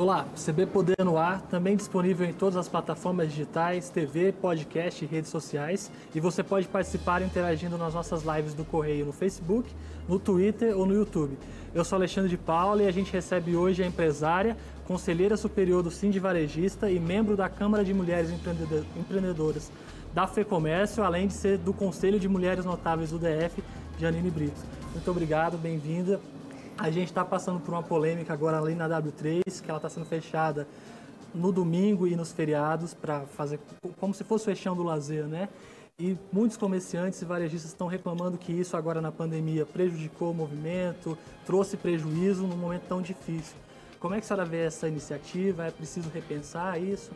Olá, 0.00 0.26
CB 0.34 0.64
Poder 0.64 1.04
no 1.04 1.18
Ar, 1.18 1.42
também 1.42 1.76
disponível 1.76 2.26
em 2.26 2.32
todas 2.32 2.56
as 2.56 2.66
plataformas 2.66 3.28
digitais, 3.28 3.90
TV, 3.90 4.32
podcast 4.32 5.04
e 5.04 5.06
redes 5.06 5.30
sociais. 5.30 5.90
E 6.14 6.18
você 6.18 6.42
pode 6.42 6.66
participar 6.66 7.20
interagindo 7.20 7.76
nas 7.76 7.92
nossas 7.92 8.22
lives 8.22 8.54
do 8.54 8.64
Correio 8.64 9.04
no 9.04 9.12
Facebook, 9.12 9.70
no 10.08 10.18
Twitter 10.18 10.74
ou 10.74 10.86
no 10.86 10.94
YouTube. 10.94 11.36
Eu 11.74 11.84
sou 11.84 11.96
Alexandre 11.96 12.30
de 12.30 12.38
Paula 12.38 12.82
e 12.82 12.88
a 12.88 12.90
gente 12.90 13.12
recebe 13.12 13.54
hoje 13.54 13.82
a 13.82 13.86
empresária, 13.86 14.56
conselheira 14.86 15.36
superior 15.36 15.82
do 15.82 15.90
Sind 15.90 16.18
Varejista 16.18 16.90
e 16.90 16.98
membro 16.98 17.36
da 17.36 17.50
Câmara 17.50 17.84
de 17.84 17.92
Mulheres 17.92 18.30
Empreendedoras 18.96 19.70
da 20.14 20.26
FEComércio, 20.26 21.04
além 21.04 21.26
de 21.26 21.34
ser 21.34 21.58
do 21.58 21.74
Conselho 21.74 22.18
de 22.18 22.26
Mulheres 22.26 22.64
Notáveis 22.64 23.10
do 23.10 23.18
DF, 23.18 23.62
Janine 23.98 24.30
Brito. 24.30 24.62
Muito 24.94 25.10
obrigado, 25.10 25.58
bem-vinda. 25.58 26.18
A 26.78 26.90
gente 26.90 27.08
está 27.08 27.24
passando 27.24 27.60
por 27.60 27.72
uma 27.72 27.82
polêmica 27.82 28.32
agora 28.32 28.58
ali 28.58 28.74
na 28.74 28.88
W3, 28.88 29.60
que 29.62 29.70
ela 29.70 29.78
está 29.78 29.88
sendo 29.88 30.06
fechada 30.06 30.66
no 31.34 31.52
domingo 31.52 32.06
e 32.06 32.16
nos 32.16 32.32
feriados 32.32 32.94
para 32.94 33.20
fazer 33.20 33.60
como 33.98 34.12
se 34.14 34.24
fosse 34.24 34.50
o 34.50 34.74
do 34.74 34.82
lazer, 34.82 35.26
né? 35.26 35.48
E 35.98 36.16
muitos 36.32 36.56
comerciantes 36.56 37.20
e 37.20 37.24
varejistas 37.26 37.72
estão 37.72 37.86
reclamando 37.86 38.38
que 38.38 38.52
isso 38.52 38.76
agora 38.76 39.02
na 39.02 39.12
pandemia 39.12 39.66
prejudicou 39.66 40.30
o 40.30 40.34
movimento, 40.34 41.16
trouxe 41.44 41.76
prejuízo 41.76 42.46
num 42.46 42.56
momento 42.56 42.84
tão 42.88 43.02
difícil. 43.02 43.54
Como 43.98 44.14
é 44.14 44.18
que 44.18 44.24
a 44.24 44.26
senhora 44.26 44.46
vê 44.46 44.64
essa 44.64 44.88
iniciativa? 44.88 45.66
É 45.66 45.70
preciso 45.70 46.08
repensar 46.08 46.80
isso? 46.80 47.10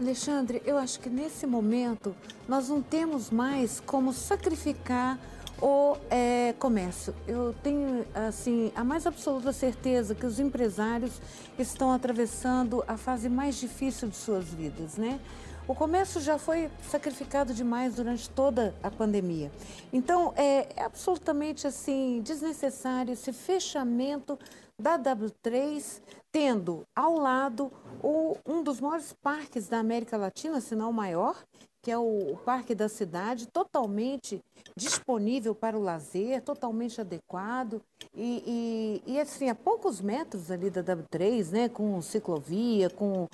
Alexandre, 0.00 0.62
eu 0.64 0.78
acho 0.78 1.00
que 1.00 1.10
nesse 1.10 1.44
momento 1.44 2.14
nós 2.48 2.68
não 2.68 2.80
temos 2.80 3.30
mais 3.30 3.80
como 3.80 4.12
sacrificar 4.12 5.18
o 5.60 5.96
é, 6.10 6.54
comércio. 6.58 7.14
Eu 7.26 7.54
tenho 7.62 8.04
assim 8.14 8.72
a 8.74 8.84
mais 8.84 9.06
absoluta 9.06 9.52
certeza 9.52 10.14
que 10.14 10.26
os 10.26 10.38
empresários 10.38 11.20
estão 11.58 11.92
atravessando 11.92 12.84
a 12.86 12.96
fase 12.96 13.28
mais 13.28 13.56
difícil 13.56 14.08
de 14.08 14.16
suas 14.16 14.46
vidas, 14.46 14.96
né? 14.96 15.20
O 15.66 15.74
comércio 15.74 16.20
já 16.20 16.36
foi 16.36 16.70
sacrificado 16.90 17.54
demais 17.54 17.94
durante 17.94 18.28
toda 18.28 18.74
a 18.82 18.90
pandemia. 18.90 19.50
Então, 19.90 20.34
é, 20.36 20.68
é 20.76 20.84
absolutamente 20.84 21.66
assim 21.66 22.20
desnecessário 22.22 23.14
esse 23.14 23.32
fechamento 23.32 24.38
da 24.78 24.98
W3, 24.98 26.02
tendo 26.30 26.84
ao 26.94 27.16
lado 27.16 27.72
o, 28.02 28.36
um 28.44 28.62
dos 28.62 28.78
maiores 28.78 29.14
parques 29.14 29.66
da 29.66 29.78
América 29.78 30.18
Latina, 30.18 30.60
se 30.60 30.74
não 30.74 30.90
o 30.90 30.92
maior, 30.92 31.42
que 31.84 31.90
é 31.90 31.98
o, 31.98 32.38
Parque 32.46 32.74
da 32.74 32.88
Cidade, 32.88 33.46
totalmente 33.46 34.42
disponível 34.74 35.54
para 35.54 35.76
o 35.78 35.82
lazer, 35.82 36.40
totalmente 36.40 36.98
adequado. 36.98 37.78
E, 38.16 39.02
e, 39.06 39.12
e, 39.12 39.20
assim, 39.20 39.50
a 39.50 39.54
poucos 39.54 40.00
metros 40.00 40.50
ali 40.50 40.70
da 40.70 40.82
W3, 40.82 41.50
né, 41.50 41.68
com 41.68 42.00
ciclovia, 42.00 42.88
com 42.88 43.28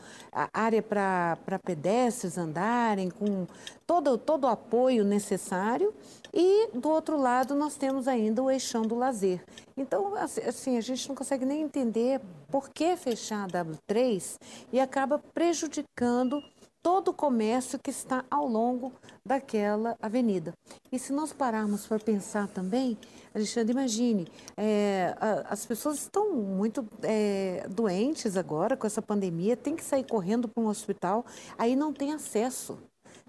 área 0.52 0.82
para 0.82 1.60
pedestres 1.64 2.36
andarem, 2.36 3.08
com 3.08 3.46
todo, 3.86 4.18
todo 4.18 4.44
o 4.44 4.48
apoio 4.48 5.04
necessário. 5.04 5.94
E 6.34 6.70
do 6.74 6.88
outro 6.90 7.16
lado 7.20 7.54
nós 7.54 7.76
temos 7.76 8.08
ainda 8.08 8.42
o 8.42 8.50
eixão 8.50 8.82
do 8.82 8.96
lazer. 8.96 9.44
Então, 9.76 10.16
assim, 10.16 10.40
assim 10.40 10.76
a 10.76 10.80
gente 10.80 11.08
não 11.08 11.14
consegue 11.14 11.44
nem 11.44 11.62
entender 11.62 12.20
por 12.50 12.68
que 12.68 12.96
fechar 12.96 13.44
a 13.44 13.64
W3 13.64 14.38
e 14.72 14.80
acaba 14.80 15.20
prejudicando 15.32 16.42
todo 16.82 17.08
o 17.08 17.14
comércio 17.14 17.78
que 17.78 17.90
está 17.90 18.24
ao 18.30 18.46
longo 18.46 18.92
daquela 19.24 19.96
avenida. 20.00 20.54
E 20.90 20.98
se 20.98 21.12
nós 21.12 21.32
pararmos 21.32 21.86
para 21.86 21.98
pensar 21.98 22.48
também, 22.48 22.96
Alexandre, 23.34 23.72
imagine, 23.72 24.26
é, 24.56 25.14
as 25.48 25.64
pessoas 25.66 26.00
estão 26.00 26.34
muito 26.34 26.86
é, 27.02 27.66
doentes 27.70 28.36
agora 28.36 28.76
com 28.76 28.86
essa 28.86 29.02
pandemia, 29.02 29.56
tem 29.56 29.76
que 29.76 29.84
sair 29.84 30.04
correndo 30.04 30.48
para 30.48 30.62
um 30.62 30.66
hospital, 30.66 31.24
aí 31.58 31.76
não 31.76 31.92
tem 31.92 32.12
acesso. 32.12 32.78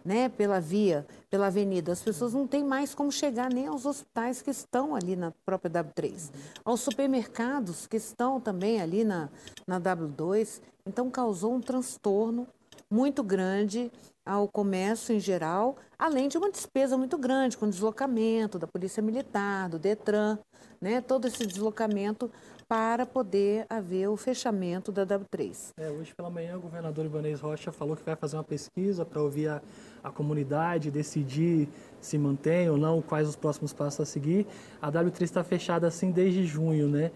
Né, 0.03 0.29
pela 0.29 0.59
via, 0.59 1.05
pela 1.29 1.45
avenida. 1.45 1.91
As 1.91 2.01
pessoas 2.01 2.33
não 2.33 2.47
têm 2.47 2.63
mais 2.63 2.95
como 2.95 3.11
chegar 3.11 3.53
nem 3.53 3.67
aos 3.67 3.85
hospitais 3.85 4.41
que 4.41 4.49
estão 4.49 4.95
ali 4.95 5.15
na 5.15 5.31
própria 5.45 5.69
W3, 5.69 6.31
aos 6.65 6.81
supermercados 6.81 7.85
que 7.85 7.97
estão 7.97 8.41
também 8.41 8.81
ali 8.81 9.03
na, 9.03 9.29
na 9.67 9.79
W2. 9.79 10.59
Então, 10.87 11.11
causou 11.11 11.53
um 11.53 11.61
transtorno 11.61 12.47
muito 12.91 13.23
grande 13.23 13.89
ao 14.25 14.47
comércio 14.47 15.15
em 15.15 15.19
geral, 15.19 15.77
além 15.97 16.27
de 16.27 16.37
uma 16.37 16.51
despesa 16.51 16.97
muito 16.97 17.17
grande 17.17 17.57
com 17.57 17.69
deslocamento 17.69 18.59
da 18.59 18.67
Polícia 18.67 19.01
Militar, 19.01 19.69
do 19.69 19.79
Detran, 19.79 20.37
né, 20.79 21.01
todo 21.01 21.27
esse 21.27 21.45
deslocamento 21.45 22.29
para 22.67 23.05
poder 23.05 23.65
haver 23.69 24.07
o 24.07 24.15
fechamento 24.15 24.91
da 24.91 25.05
W3. 25.05 25.73
É, 25.77 25.89
hoje 25.89 26.13
pela 26.15 26.29
manhã 26.29 26.55
o 26.55 26.61
governador 26.61 27.05
Ibanez 27.05 27.41
Rocha 27.41 27.71
falou 27.71 27.97
que 27.97 28.03
vai 28.03 28.15
fazer 28.15 28.37
uma 28.37 28.43
pesquisa 28.43 29.03
para 29.03 29.21
ouvir 29.21 29.49
a, 29.49 29.61
a 30.01 30.09
comunidade, 30.09 30.89
decidir 30.89 31.67
se 31.99 32.17
mantém 32.17 32.69
ou 32.69 32.77
não, 32.77 33.01
quais 33.01 33.27
os 33.27 33.35
próximos 33.35 33.73
passos 33.73 33.99
a 33.99 34.05
seguir. 34.05 34.47
A 34.81 34.89
W3 34.89 35.21
está 35.23 35.43
fechada 35.43 35.85
assim 35.85 36.11
desde 36.11 36.45
junho, 36.45 36.87
né? 36.87 37.11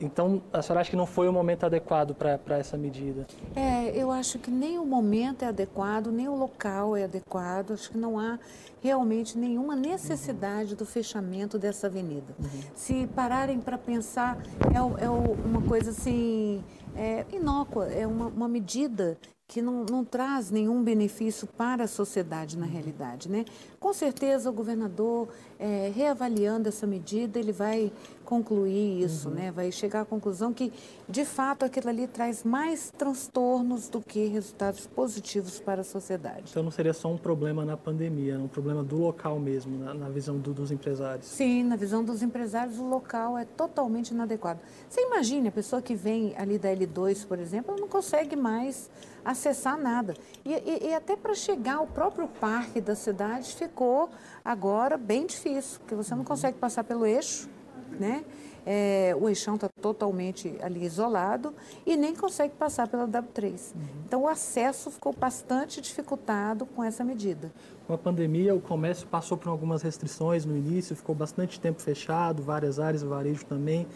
Então, 0.00 0.42
a 0.52 0.60
senhora 0.60 0.80
acha 0.80 0.90
que 0.90 0.96
não 0.96 1.06
foi 1.06 1.28
o 1.28 1.32
momento 1.32 1.64
adequado 1.64 2.14
para 2.14 2.58
essa 2.58 2.76
medida? 2.76 3.26
É, 3.54 3.90
eu 3.96 4.10
acho 4.10 4.38
que 4.38 4.50
nem 4.50 4.78
o 4.78 4.84
momento 4.84 5.42
é 5.42 5.48
adequado, 5.48 6.08
nem 6.08 6.28
o 6.28 6.36
local 6.36 6.96
é 6.96 7.04
adequado. 7.04 7.72
Acho 7.72 7.90
que 7.90 7.98
não 7.98 8.18
há 8.18 8.38
realmente 8.82 9.38
nenhuma 9.38 9.74
necessidade 9.74 10.72
uhum. 10.72 10.76
do 10.76 10.86
fechamento 10.86 11.58
dessa 11.58 11.86
avenida. 11.86 12.34
Uhum. 12.38 12.60
Se 12.74 13.06
pararem 13.14 13.58
para 13.58 13.78
pensar, 13.78 14.38
é, 14.72 15.04
é, 15.04 15.08
uma 15.08 15.62
coisa 15.62 15.90
assim, 15.90 16.62
é, 16.94 17.24
inócua, 17.32 17.86
é 17.86 18.06
uma, 18.06 18.26
uma 18.26 18.48
medida 18.48 19.18
que 19.48 19.62
não, 19.62 19.84
não, 19.88 20.04
traz 20.04 20.50
nenhum 20.50 20.82
benefício 20.82 21.46
para 21.46 21.84
a 21.84 21.88
sociedade 21.88 22.58
na 22.58 22.66
realidade. 22.66 23.30
Né? 23.30 23.44
Com 23.78 23.92
certeza 23.92 24.50
o 24.50 24.52
governador, 24.52 25.28
é, 25.58 25.90
reavaliando 25.94 26.68
essa 26.68 26.86
medida, 26.86 27.38
ele 27.38 27.52
vai 27.52 27.92
concluir 28.26 29.02
isso, 29.02 29.28
uhum. 29.28 29.34
né? 29.34 29.52
vai 29.52 29.70
chegar 29.70 30.00
à 30.00 30.04
conclusão 30.04 30.52
que, 30.52 30.72
de 31.08 31.24
fato, 31.24 31.64
aquilo 31.64 31.88
ali 31.88 32.08
traz 32.08 32.42
mais 32.42 32.90
transtornos 32.90 33.88
do 33.88 34.00
que 34.00 34.26
resultados 34.26 34.86
positivos 34.86 35.60
para 35.60 35.82
a 35.82 35.84
sociedade. 35.84 36.46
Então 36.50 36.62
não 36.62 36.72
seria 36.72 36.92
só 36.92 37.08
um 37.08 37.16
problema 37.16 37.64
na 37.64 37.76
pandemia, 37.76 38.34
é 38.34 38.38
um 38.38 38.48
problema 38.48 38.82
do 38.82 38.96
local 38.96 39.38
mesmo, 39.38 39.78
na, 39.78 39.94
na 39.94 40.08
visão 40.08 40.36
do, 40.38 40.52
dos 40.52 40.72
empresários? 40.72 41.26
Sim, 41.26 41.62
na 41.62 41.76
visão 41.76 42.04
dos 42.04 42.20
empresários, 42.20 42.78
o 42.78 42.84
local 42.84 43.38
é 43.38 43.44
totalmente 43.44 44.10
inadequado. 44.10 44.58
Você 44.88 45.00
imagine 45.02 45.48
a 45.48 45.52
pessoa 45.52 45.80
que 45.80 45.94
vem 45.94 46.34
ali 46.36 46.58
da 46.58 46.68
L2, 46.68 47.26
por 47.26 47.38
exemplo, 47.38 47.72
ela 47.72 47.80
não 47.80 47.88
consegue 47.88 48.34
mais 48.34 48.90
acessar 49.24 49.76
nada. 49.76 50.14
E, 50.44 50.52
e, 50.52 50.88
e 50.88 50.94
até 50.94 51.16
para 51.16 51.34
chegar 51.34 51.76
ao 51.76 51.86
próprio 51.86 52.28
parque 52.28 52.80
da 52.80 52.94
cidade 52.94 53.54
ficou 53.54 54.08
agora 54.44 54.96
bem 54.96 55.26
difícil, 55.26 55.45
porque 55.78 55.94
você 55.94 56.14
não 56.14 56.24
consegue 56.24 56.58
passar 56.58 56.84
pelo 56.84 57.06
eixo, 57.06 57.48
né? 57.98 58.24
É, 58.68 59.16
o 59.20 59.28
eixão 59.28 59.54
está 59.54 59.68
totalmente 59.80 60.56
ali 60.60 60.84
isolado 60.84 61.54
e 61.86 61.96
nem 61.96 62.16
consegue 62.16 62.52
passar 62.54 62.88
pela 62.88 63.06
W3. 63.06 63.44
Uhum. 63.44 63.82
Então 64.04 64.22
o 64.22 64.28
acesso 64.28 64.90
ficou 64.90 65.12
bastante 65.12 65.80
dificultado 65.80 66.66
com 66.66 66.82
essa 66.82 67.04
medida. 67.04 67.52
Com 67.86 67.92
a 67.92 67.98
pandemia, 67.98 68.52
o 68.52 68.60
comércio 68.60 69.06
passou 69.06 69.36
por 69.38 69.50
algumas 69.50 69.82
restrições 69.82 70.44
no 70.44 70.56
início, 70.56 70.96
ficou 70.96 71.14
bastante 71.14 71.60
tempo 71.60 71.80
fechado, 71.80 72.42
várias 72.42 72.80
áreas, 72.80 73.04
varejo 73.04 73.46
também 73.46 73.86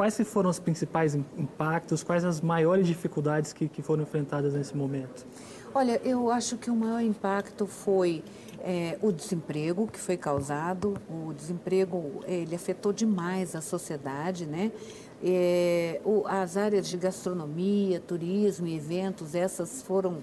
quais 0.00 0.18
foram 0.24 0.48
os 0.48 0.58
principais 0.58 1.14
impactos, 1.14 2.02
quais 2.02 2.24
as 2.24 2.40
maiores 2.40 2.86
dificuldades 2.86 3.52
que, 3.52 3.68
que 3.68 3.82
foram 3.82 4.02
enfrentadas 4.02 4.54
nesse 4.54 4.74
momento? 4.74 5.26
Olha, 5.72 6.00
eu 6.04 6.32
acho 6.32 6.56
que 6.56 6.68
o 6.68 6.74
maior 6.74 7.00
impacto 7.00 7.64
foi 7.64 8.24
é, 8.58 8.98
o 9.00 9.12
desemprego 9.12 9.86
que 9.86 10.00
foi 10.00 10.16
causado. 10.16 10.96
O 11.08 11.32
desemprego 11.32 12.24
ele 12.26 12.56
afetou 12.56 12.92
demais 12.92 13.54
a 13.54 13.60
sociedade, 13.60 14.46
né? 14.46 14.72
É, 15.22 16.00
o, 16.04 16.26
as 16.26 16.56
áreas 16.56 16.88
de 16.88 16.96
gastronomia, 16.96 18.00
turismo 18.00 18.66
e 18.66 18.74
eventos, 18.74 19.36
essas 19.36 19.80
foram 19.80 20.18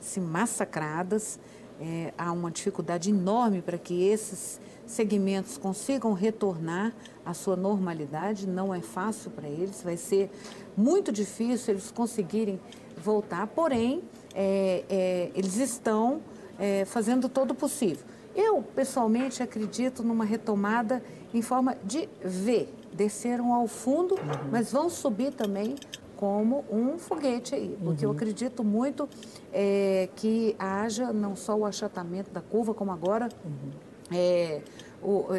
assim, 0.00 0.20
massacradas. 0.20 1.40
É, 1.80 2.14
há 2.16 2.30
uma 2.30 2.52
dificuldade 2.52 3.10
enorme 3.10 3.62
para 3.62 3.76
que 3.76 4.00
esses 4.04 4.60
segmentos 4.86 5.58
consigam 5.58 6.12
retornar 6.12 6.94
à 7.26 7.34
sua 7.34 7.56
normalidade, 7.56 8.46
não 8.46 8.72
é 8.72 8.80
fácil 8.80 9.32
para 9.32 9.48
eles, 9.48 9.82
vai 9.82 9.96
ser 9.96 10.30
muito 10.76 11.10
difícil 11.10 11.74
eles 11.74 11.90
conseguirem 11.90 12.60
voltar, 12.96 13.46
porém, 13.48 14.04
é, 14.34 14.84
é, 14.88 15.30
eles 15.34 15.56
estão 15.56 16.20
é, 16.58 16.84
fazendo 16.84 17.28
todo 17.28 17.52
o 17.52 17.54
possível. 17.54 18.04
Eu, 18.34 18.62
pessoalmente, 18.62 19.42
acredito 19.42 20.02
numa 20.02 20.24
retomada 20.24 21.02
em 21.32 21.40
forma 21.40 21.76
de 21.84 22.08
V. 22.22 22.68
Desceram 22.92 23.52
ao 23.52 23.66
fundo, 23.66 24.14
uhum. 24.14 24.50
mas 24.50 24.72
vão 24.72 24.90
subir 24.90 25.32
também 25.32 25.76
como 26.16 26.64
um 26.70 26.96
foguete 26.96 27.54
aí, 27.54 27.76
porque 27.82 28.06
uhum. 28.06 28.12
eu 28.12 28.16
acredito 28.16 28.62
muito 28.64 29.08
é, 29.52 30.08
que 30.14 30.54
haja 30.58 31.12
não 31.12 31.34
só 31.34 31.56
o 31.56 31.66
achatamento 31.66 32.30
da 32.30 32.40
curva, 32.40 32.72
como 32.72 32.92
agora 32.92 33.28
uhum. 33.44 34.16
é, 34.16 34.62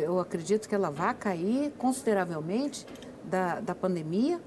eu 0.04 0.20
acredito 0.20 0.70
que 0.70 0.76
ela 0.76 0.92
vai 0.92 1.14
cair 1.16 1.72
consideravelmente 1.78 2.86
da, 3.24 3.60
da 3.60 3.74
pandemia. 3.74 4.40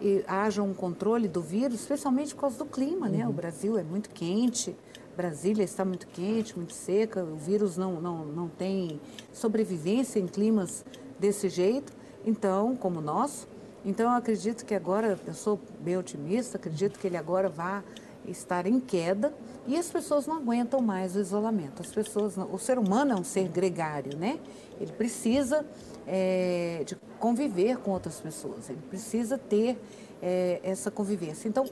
E 0.00 0.24
haja 0.26 0.62
um 0.62 0.72
controle 0.74 1.28
do 1.28 1.40
vírus, 1.40 1.80
especialmente 1.80 2.34
por 2.34 2.42
causa 2.42 2.58
do 2.58 2.66
clima, 2.66 3.08
né? 3.08 3.26
O 3.26 3.32
Brasil 3.32 3.78
é 3.78 3.82
muito 3.82 4.10
quente, 4.10 4.76
Brasília 5.18 5.64
está 5.64 5.84
muito 5.84 6.06
quente, 6.06 6.56
muito 6.56 6.72
seca, 6.72 7.24
o 7.24 7.34
vírus 7.34 7.76
não, 7.76 8.00
não, 8.00 8.24
não 8.24 8.48
tem 8.48 9.00
sobrevivência 9.32 10.20
em 10.20 10.28
climas 10.28 10.84
desse 11.18 11.48
jeito, 11.48 11.92
então, 12.24 12.76
como 12.76 13.00
nós. 13.00 13.48
Então, 13.84 14.10
eu 14.10 14.16
acredito 14.16 14.64
que 14.64 14.74
agora, 14.76 15.18
eu 15.26 15.34
sou 15.34 15.58
bem 15.80 15.96
otimista, 15.96 16.56
acredito 16.56 17.00
que 17.00 17.06
ele 17.08 17.16
agora 17.16 17.48
vai 17.48 17.82
estar 18.28 18.64
em 18.64 18.78
queda 18.78 19.34
e 19.66 19.76
as 19.76 19.90
pessoas 19.90 20.26
não 20.26 20.36
aguentam 20.36 20.80
mais 20.80 21.16
o 21.16 21.20
isolamento. 21.20 21.82
As 21.82 21.90
pessoas, 21.90 22.36
não, 22.36 22.54
o 22.54 22.58
ser 22.58 22.78
humano 22.78 23.12
é 23.12 23.16
um 23.16 23.24
ser 23.24 23.48
gregário, 23.48 24.16
né? 24.16 24.38
Ele 24.80 24.92
precisa 24.92 25.66
é, 26.06 26.84
de 26.86 26.96
conviver 27.18 27.78
com 27.78 27.90
outras 27.90 28.20
pessoas, 28.20 28.70
ele 28.70 28.80
precisa 28.88 29.36
ter 29.36 29.78
é, 30.22 30.60
essa 30.62 30.90
convivência. 30.90 31.48
Então, 31.48 31.64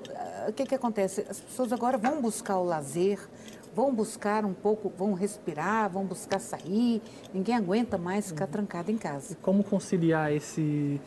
o 0.48 0.52
que, 0.52 0.64
que 0.64 0.74
acontece? 0.74 1.24
As 1.28 1.40
pessoas 1.40 1.72
agora 1.72 1.98
vão 1.98 2.20
buscar 2.20 2.58
o 2.58 2.64
lazer, 2.64 3.18
vão 3.74 3.94
buscar 3.94 4.44
um 4.44 4.54
pouco, 4.54 4.92
vão 4.96 5.12
respirar, 5.12 5.90
vão 5.90 6.04
buscar 6.04 6.38
sair. 6.38 7.02
Ninguém 7.32 7.54
aguenta 7.54 7.98
mais 7.98 8.28
ficar 8.28 8.46
trancado 8.46 8.90
em 8.90 8.96
casa. 8.96 9.32
E 9.32 9.36
como 9.36 9.62
conciliar 9.62 10.32
esse 10.32 11.00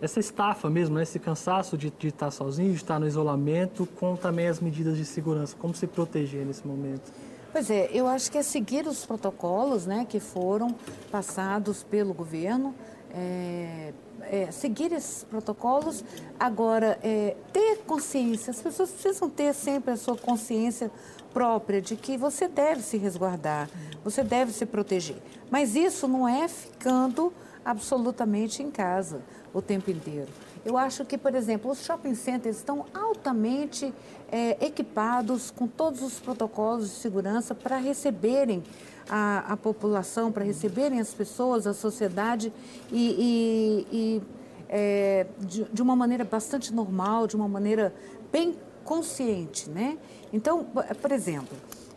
essa 0.00 0.18
estafa 0.18 0.68
mesmo, 0.68 0.96
né? 0.96 1.04
esse 1.04 1.20
cansaço 1.20 1.78
de, 1.78 1.88
de 1.96 2.08
estar 2.08 2.32
sozinho, 2.32 2.70
de 2.70 2.76
estar 2.76 2.98
no 2.98 3.06
isolamento, 3.06 3.86
com 3.86 4.16
também 4.16 4.48
as 4.48 4.58
medidas 4.58 4.96
de 4.96 5.04
segurança? 5.04 5.54
Como 5.56 5.72
se 5.72 5.86
proteger 5.86 6.44
nesse 6.44 6.66
momento? 6.66 7.12
Pois 7.52 7.70
é, 7.70 7.88
eu 7.92 8.08
acho 8.08 8.32
que 8.32 8.36
é 8.36 8.42
seguir 8.42 8.84
os 8.86 9.06
protocolos 9.06 9.86
né, 9.86 10.04
que 10.08 10.18
foram 10.18 10.74
passados 11.10 11.84
pelo 11.84 12.12
governo, 12.12 12.74
é, 13.14 13.92
é, 14.22 14.50
seguir 14.50 14.92
esses 14.92 15.24
protocolos, 15.24 16.04
agora 16.38 16.98
é, 17.02 17.36
ter 17.52 17.78
consciência, 17.86 18.50
as 18.50 18.60
pessoas 18.60 18.90
precisam 18.90 19.28
ter 19.28 19.54
sempre 19.54 19.92
a 19.92 19.96
sua 19.96 20.16
consciência 20.16 20.90
própria 21.32 21.80
de 21.80 21.96
que 21.96 22.16
você 22.16 22.46
deve 22.46 22.82
se 22.82 22.96
resguardar, 22.96 23.68
você 24.04 24.22
deve 24.22 24.52
se 24.52 24.66
proteger. 24.66 25.16
Mas 25.50 25.74
isso 25.74 26.06
não 26.06 26.28
é 26.28 26.48
ficando 26.48 27.32
absolutamente 27.64 28.62
em 28.62 28.70
casa 28.70 29.22
o 29.52 29.60
tempo 29.60 29.90
inteiro. 29.90 30.28
Eu 30.64 30.78
acho 30.78 31.04
que, 31.04 31.18
por 31.18 31.34
exemplo, 31.34 31.70
os 31.70 31.84
shopping 31.84 32.14
centers 32.14 32.56
estão 32.56 32.86
altamente 32.94 33.92
é, 34.30 34.64
equipados 34.64 35.50
com 35.50 35.66
todos 35.66 36.02
os 36.02 36.20
protocolos 36.20 36.88
de 36.88 36.96
segurança 36.96 37.54
para 37.54 37.76
receberem 37.76 38.62
a, 39.08 39.52
a 39.52 39.56
população, 39.56 40.30
para 40.30 40.44
receberem 40.44 41.00
as 41.00 41.12
pessoas, 41.12 41.66
a 41.66 41.74
sociedade 41.74 42.52
e, 42.90 43.86
e, 43.90 43.96
e 43.96 44.22
é, 44.68 45.26
de, 45.40 45.64
de 45.64 45.82
uma 45.82 45.96
maneira 45.96 46.24
bastante 46.24 46.72
normal, 46.72 47.26
de 47.26 47.34
uma 47.34 47.48
maneira 47.48 47.92
bem 48.30 48.56
consciente, 48.84 49.68
né? 49.68 49.98
Então, 50.32 50.64
por 51.00 51.12
exemplo, 51.12 51.56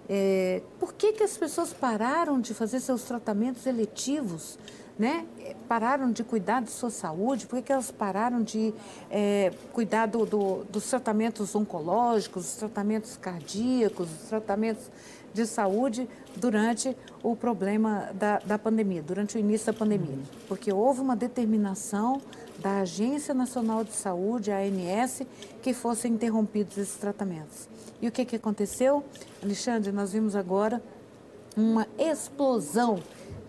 é, 0.09 0.61
por 0.79 0.93
que, 0.93 1.13
que 1.13 1.23
as 1.23 1.37
pessoas 1.37 1.71
pararam 1.71 2.39
de 2.39 2.53
fazer 2.53 2.79
seus 2.79 3.03
tratamentos 3.03 3.65
eletivos 3.65 4.57
né, 4.97 5.25
pararam 5.67 6.11
de 6.11 6.23
cuidar 6.23 6.61
de 6.61 6.71
sua 6.71 6.89
saúde, 6.89 7.47
por 7.47 7.61
que 7.61 7.71
elas 7.71 7.91
pararam 7.91 8.41
de 8.41 8.73
é, 9.09 9.51
cuidar 9.73 10.05
do, 10.05 10.25
do, 10.25 10.63
dos 10.65 10.89
tratamentos 10.89 11.53
oncológicos, 11.55 12.43
dos 12.43 12.55
tratamentos 12.55 13.17
cardíacos, 13.17 14.07
dos 14.07 14.29
tratamentos 14.29 14.89
de 15.33 15.45
saúde 15.45 16.07
durante 16.37 16.95
o 17.21 17.35
problema 17.35 18.09
da, 18.13 18.39
da 18.39 18.57
pandemia, 18.57 19.01
durante 19.01 19.35
o 19.35 19.39
início 19.39 19.67
da 19.67 19.77
pandemia. 19.77 20.17
Porque 20.47 20.71
houve 20.71 21.01
uma 21.01 21.15
determinação 21.15 22.21
da 22.59 22.79
Agência 22.79 23.33
Nacional 23.33 23.83
de 23.83 23.91
Saúde, 23.91 24.49
a 24.49 24.59
ANS, 24.59 25.23
que 25.61 25.73
fossem 25.73 26.13
interrompidos 26.13 26.77
esses 26.77 26.95
tratamentos. 26.95 27.67
E 28.01 28.07
o 28.07 28.11
que, 28.11 28.23
que 28.23 28.37
aconteceu? 28.37 29.03
Alexandre, 29.43 29.91
nós 29.91 30.13
vimos 30.13 30.37
agora 30.37 30.81
uma 31.57 31.85
explosão 31.97 32.99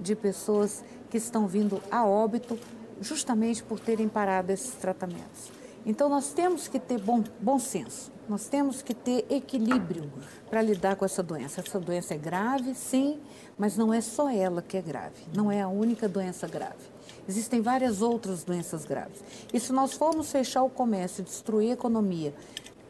de 0.00 0.14
pessoas 0.14 0.84
que 1.10 1.16
estão 1.16 1.46
vindo 1.46 1.82
a 1.90 2.04
óbito 2.04 2.58
justamente 3.00 3.62
por 3.62 3.78
terem 3.78 4.08
parado 4.08 4.52
esses 4.52 4.74
tratamentos. 4.74 5.52
Então, 5.84 6.08
nós 6.08 6.32
temos 6.32 6.66
que 6.66 6.80
ter 6.80 7.00
bom, 7.00 7.22
bom 7.40 7.58
senso, 7.58 8.10
nós 8.28 8.48
temos 8.48 8.82
que 8.82 8.92
ter 8.92 9.24
equilíbrio 9.30 10.12
para 10.50 10.60
lidar 10.60 10.96
com 10.96 11.04
essa 11.04 11.22
doença. 11.22 11.60
Essa 11.60 11.78
doença 11.78 12.14
é 12.14 12.18
grave, 12.18 12.74
sim, 12.74 13.20
mas 13.56 13.76
não 13.76 13.94
é 13.94 14.00
só 14.00 14.28
ela 14.28 14.60
que 14.60 14.76
é 14.76 14.82
grave, 14.82 15.22
não 15.32 15.50
é 15.50 15.62
a 15.62 15.68
única 15.68 16.08
doença 16.08 16.48
grave. 16.48 16.96
Existem 17.28 17.60
várias 17.60 18.02
outras 18.02 18.42
doenças 18.42 18.84
graves. 18.84 19.22
E 19.52 19.60
se 19.60 19.72
nós 19.72 19.92
formos 19.92 20.30
fechar 20.30 20.62
o 20.62 20.70
comércio, 20.70 21.22
destruir 21.22 21.70
a 21.70 21.74
economia, 21.74 22.34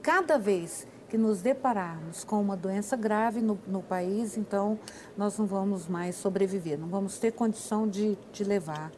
cada 0.03 0.39
vez 0.39 0.87
que 1.09 1.17
nos 1.17 1.41
depararmos 1.41 2.25
com 2.25 2.41
uma 2.41 2.57
doença 2.57 2.97
grave 2.97 3.41
no, 3.41 3.59
no, 3.67 3.83
país, 3.83 4.37
então 4.37 4.79
nós 5.17 5.39
não 5.39 5.47
vamos 5.47 5.87
mais 5.87 6.17
sobreviver, 6.17 6.79
não 6.79 6.89
vamos 6.89 7.19
ter 7.19 7.33
condição 7.33 7.89
de, 7.89 8.19
de 8.33 8.45
levar 8.45 8.91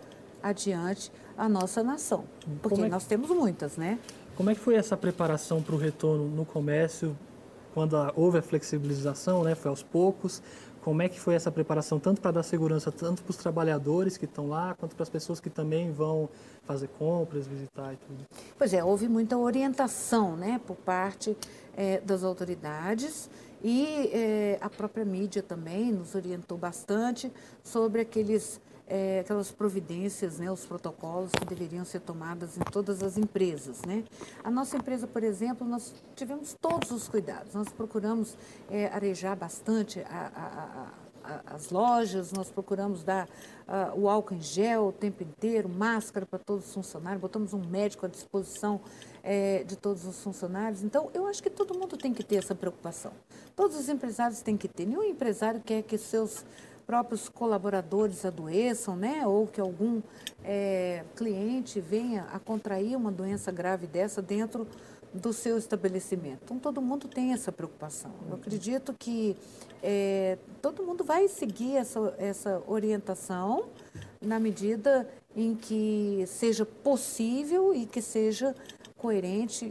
adiante 0.43 1.13
a 1.37 1.49
nossa 1.49 1.83
nação, 1.83 2.25
porque 2.63 2.81
é 2.81 2.85
que, 2.85 2.91
nós 2.91 3.05
temos 3.05 3.29
muitas, 3.31 3.77
né? 3.77 3.99
Como 4.37 4.51
é 4.51 4.55
que 4.55 4.61
foi 4.61 4.77
essa 4.77 4.97
preparação 4.97 5.63
para 5.63 5.75
o 5.75 5.79
retorno 5.79 6.29
no 6.29 6.45
comércio, 6.45 7.17
quando 7.75 7.97
houve 8.17 8.39
a 8.39 8.43
flexibilização, 8.43 9.45
né? 9.45 9.55
Foi 9.55 9.69
aos 9.69 9.83
poucos. 9.83 10.43
Como 10.83 11.03
é 11.03 11.09
que 11.09 11.19
foi 11.19 11.35
essa 11.35 11.51
preparação, 11.51 11.99
tanto 11.99 12.21
para 12.21 12.31
dar 12.31 12.43
segurança, 12.43 12.91
tanto 12.91 13.23
para 13.23 13.31
os 13.31 13.37
trabalhadores 13.37 14.17
que 14.17 14.25
estão 14.25 14.49
lá, 14.49 14.75
quanto 14.79 14.95
para 14.95 15.03
as 15.03 15.09
pessoas 15.09 15.41
que 15.41 15.51
também 15.51 15.93
vão 15.93 16.29
fazer 16.65 16.89
compras, 16.99 17.47
visitar 17.47 17.93
e 17.93 17.97
tudo? 17.97 18.25
Pois 18.57 18.73
é, 18.73 18.83
houve 18.83 19.09
muita 19.09 19.37
orientação, 19.37 20.37
né, 20.37 20.61
por 20.67 20.77
parte 20.77 21.37
é, 21.77 22.01
das 22.01 22.23
autoridades 22.25 23.29
e 23.63 24.11
é, 24.13 24.59
a 24.61 24.71
própria 24.71 25.05
mídia 25.05 25.43
também 25.43 25.93
nos 25.93 26.15
orientou 26.15 26.57
bastante 26.57 27.33
sobre 27.63 28.01
aqueles, 28.01 28.61
é, 28.89 29.21
aquelas 29.21 29.51
providências, 29.51 30.39
né, 30.39 30.51
os 30.51 30.65
protocolos 30.65 31.31
que 31.33 31.45
deveriam 31.45 31.85
ser 31.85 32.01
tomados 32.01 32.57
em 32.57 32.61
todas 32.61 33.03
as 33.03 33.17
empresas. 33.17 33.83
Né? 33.87 34.05
A 34.43 34.51
nossa 34.51 34.77
empresa, 34.77 35.07
por 35.07 35.23
exemplo, 35.23 35.67
nós 35.67 35.95
tivemos 36.17 36.57
todos 36.61 36.91
os 36.91 37.09
cuidados, 37.09 37.55
nós 37.55 37.69
procuramos 37.69 38.37
é, 38.71 38.87
arejar 38.87 39.37
bastante 39.37 40.01
a, 40.01 40.33
a, 40.35 40.83
a 40.85 41.09
as 41.47 41.69
lojas, 41.69 42.33
nós 42.33 42.51
procuramos 42.51 43.05
dar 43.05 43.29
o 43.95 44.09
álcool 44.09 44.35
em 44.35 44.41
gel 44.41 44.87
o 44.87 44.93
tempo 44.93 45.23
inteiro, 45.23 45.69
máscara 45.69 46.25
para 46.25 46.39
todos 46.39 46.69
os 46.69 46.75
funcionários, 46.75 47.21
botamos 47.21 47.53
um 47.53 47.63
médico 47.63 48.07
à 48.07 48.09
disposição 48.09 48.81
é, 49.23 49.63
de 49.65 49.77
todos 49.77 50.07
os 50.07 50.23
funcionários. 50.23 50.83
Então, 50.83 51.11
eu 51.13 51.27
acho 51.27 51.43
que 51.43 51.51
todo 51.51 51.79
mundo 51.79 51.97
tem 51.97 52.15
que 52.15 52.23
ter 52.23 52.37
essa 52.37 52.55
preocupação. 52.55 53.13
Todos 53.55 53.77
os 53.77 53.89
empresários 53.89 54.41
têm 54.41 54.57
que 54.57 54.69
ter. 54.69 54.87
Nenhum 54.87 55.03
empresário 55.03 55.61
quer 55.61 55.83
que 55.83 55.99
seus 55.99 56.47
próprios 56.89 57.29
colaboradores 57.29 58.25
adoeçam, 58.25 58.97
né? 58.97 59.27
Ou 59.27 59.47
que 59.47 59.61
algum 59.61 60.01
é, 60.43 61.05
cliente 61.15 61.83
venha 61.83 62.27
a 62.33 62.39
contrair 62.39 62.97
uma 62.97 63.13
doença 63.13 63.53
grave 63.53 63.87
dessa 63.87 64.23
dentro 64.23 64.67
do 65.13 65.31
seu 65.31 65.59
estabelecimento. 65.59 66.41
Então, 66.45 66.59
todo 66.59 66.81
mundo 66.81 67.07
tem 67.07 67.35
essa 67.35 67.53
preocupação. 67.53 68.11
Eu 68.27 68.37
acredito 68.37 68.95
que 68.99 69.37
é, 69.83 70.39
todo 70.63 70.83
mundo 70.83 71.05
vai 71.05 71.29
seguir 71.29 71.77
essa, 71.77 72.15
essa 72.17 72.63
orientação 72.67 73.67
na 74.19 74.41
medida 74.41 75.07
em 75.37 75.55
que 75.55 76.25
seja 76.27 76.65
possível 76.65 77.75
e 77.75 77.85
que 77.85 78.01
seja 78.01 78.55
coerente 78.99 79.65
e, 79.65 79.69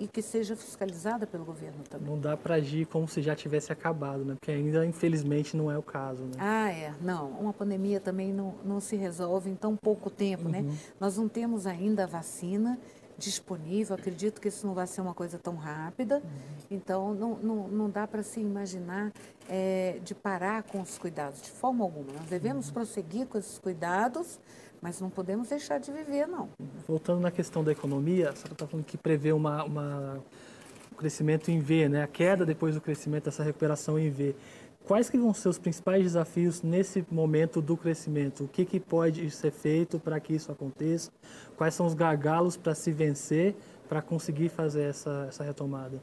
e, 0.00 0.04
e, 0.04 0.08
que 0.08 0.20
seja 0.20 0.56
fiscalizada 0.56 1.26
pelo 1.26 1.44
governo 1.44 1.84
também. 1.88 2.08
Não 2.08 2.18
dá 2.18 2.36
para 2.36 2.56
agir 2.56 2.86
como 2.86 3.06
se 3.06 3.22
já 3.22 3.34
tivesse 3.34 3.72
acabado, 3.72 4.24
né? 4.24 4.34
Porque 4.34 4.50
ainda, 4.50 4.84
infelizmente, 4.84 5.56
não 5.56 5.70
é 5.70 5.78
o 5.78 5.82
caso, 5.82 6.24
né? 6.24 6.32
Ah, 6.38 6.70
é. 6.70 6.92
Não, 7.00 7.30
uma 7.30 7.52
pandemia 7.52 8.00
também 8.00 8.32
não, 8.32 8.54
não 8.64 8.80
se 8.80 8.96
resolve 8.96 9.48
em 9.48 9.54
tão 9.54 9.76
pouco 9.76 10.10
tempo, 10.10 10.48
né? 10.48 10.58
uhum. 10.58 10.66
né? 10.66 10.78
Nós 10.98 11.16
não 11.16 11.28
temos 11.28 11.66
ainda 11.66 12.02
a 12.02 12.06
vacina 12.06 12.78
disponível. 13.16 13.94
Acredito 13.94 14.40
que 14.40 14.48
isso 14.48 14.66
não 14.66 14.74
vai 14.74 14.86
ser 14.86 15.00
uma 15.00 15.14
coisa 15.14 15.38
tão 15.38 15.54
rápida. 15.54 16.16
Uhum. 16.16 16.30
Então, 16.70 17.14
não, 17.14 17.36
não, 17.36 17.68
não 17.68 17.90
dá 17.90 18.06
para 18.06 18.22
se 18.22 18.40
imaginar 18.40 19.12
é, 19.48 20.00
de 20.02 20.14
parar 20.14 20.64
com 20.64 20.80
os 20.80 20.98
cuidados, 20.98 21.40
de 21.42 21.50
forma 21.50 21.84
alguma. 21.84 22.12
Nós 22.12 22.28
devemos 22.28 22.68
uhum. 22.68 22.74
prosseguir 22.74 23.26
com 23.26 23.38
esses 23.38 23.58
cuidados, 23.58 24.40
mas 24.84 25.00
não 25.00 25.08
podemos 25.08 25.48
deixar 25.48 25.80
de 25.80 25.90
viver, 25.90 26.28
não. 26.28 26.50
Voltando 26.86 27.18
na 27.18 27.30
questão 27.30 27.64
da 27.64 27.72
economia, 27.72 28.28
a 28.28 28.32
senhora 28.34 28.52
está 28.52 28.66
falando 28.66 28.84
que 28.84 28.98
prevê 28.98 29.32
uma, 29.32 29.64
uma, 29.64 30.20
um 30.92 30.94
crescimento 30.94 31.50
em 31.50 31.58
V, 31.58 31.88
né? 31.88 32.02
a 32.02 32.06
queda 32.06 32.44
depois 32.44 32.74
do 32.74 32.82
crescimento, 32.82 33.26
essa 33.26 33.42
recuperação 33.42 33.98
em 33.98 34.10
V. 34.10 34.36
Quais 34.84 35.08
que 35.08 35.16
vão 35.16 35.32
ser 35.32 35.48
os 35.48 35.58
principais 35.58 36.02
desafios 36.02 36.60
nesse 36.60 37.02
momento 37.10 37.62
do 37.62 37.78
crescimento? 37.78 38.44
O 38.44 38.48
que, 38.48 38.66
que 38.66 38.78
pode 38.78 39.30
ser 39.30 39.52
feito 39.52 39.98
para 39.98 40.20
que 40.20 40.34
isso 40.34 40.52
aconteça? 40.52 41.10
Quais 41.56 41.72
são 41.72 41.86
os 41.86 41.94
gargalos 41.94 42.54
para 42.54 42.74
se 42.74 42.92
vencer, 42.92 43.56
para 43.88 44.02
conseguir 44.02 44.50
fazer 44.50 44.82
essa, 44.82 45.24
essa 45.30 45.42
retomada? 45.42 45.98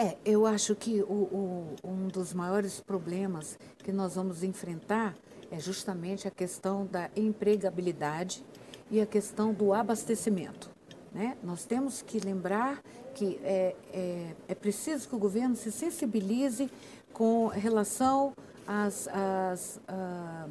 É, 0.00 0.16
eu 0.24 0.46
acho 0.46 0.76
que 0.76 1.02
o, 1.02 1.12
o, 1.12 1.76
um 1.82 2.06
dos 2.06 2.32
maiores 2.32 2.78
problemas 2.78 3.58
que 3.78 3.90
nós 3.90 4.14
vamos 4.14 4.44
enfrentar 4.44 5.16
é 5.50 5.58
justamente 5.58 6.28
a 6.28 6.30
questão 6.30 6.86
da 6.86 7.10
empregabilidade 7.16 8.44
e 8.92 9.00
a 9.00 9.06
questão 9.06 9.52
do 9.52 9.74
abastecimento. 9.74 10.70
Né? 11.12 11.36
Nós 11.42 11.64
temos 11.64 12.00
que 12.00 12.20
lembrar 12.20 12.80
que 13.12 13.40
é, 13.42 13.74
é, 13.92 14.36
é 14.46 14.54
preciso 14.54 15.08
que 15.08 15.16
o 15.16 15.18
governo 15.18 15.56
se 15.56 15.72
sensibilize 15.72 16.70
com 17.12 17.48
relação 17.48 18.34
às, 18.68 19.08
às, 19.08 19.80
a, 19.88 20.46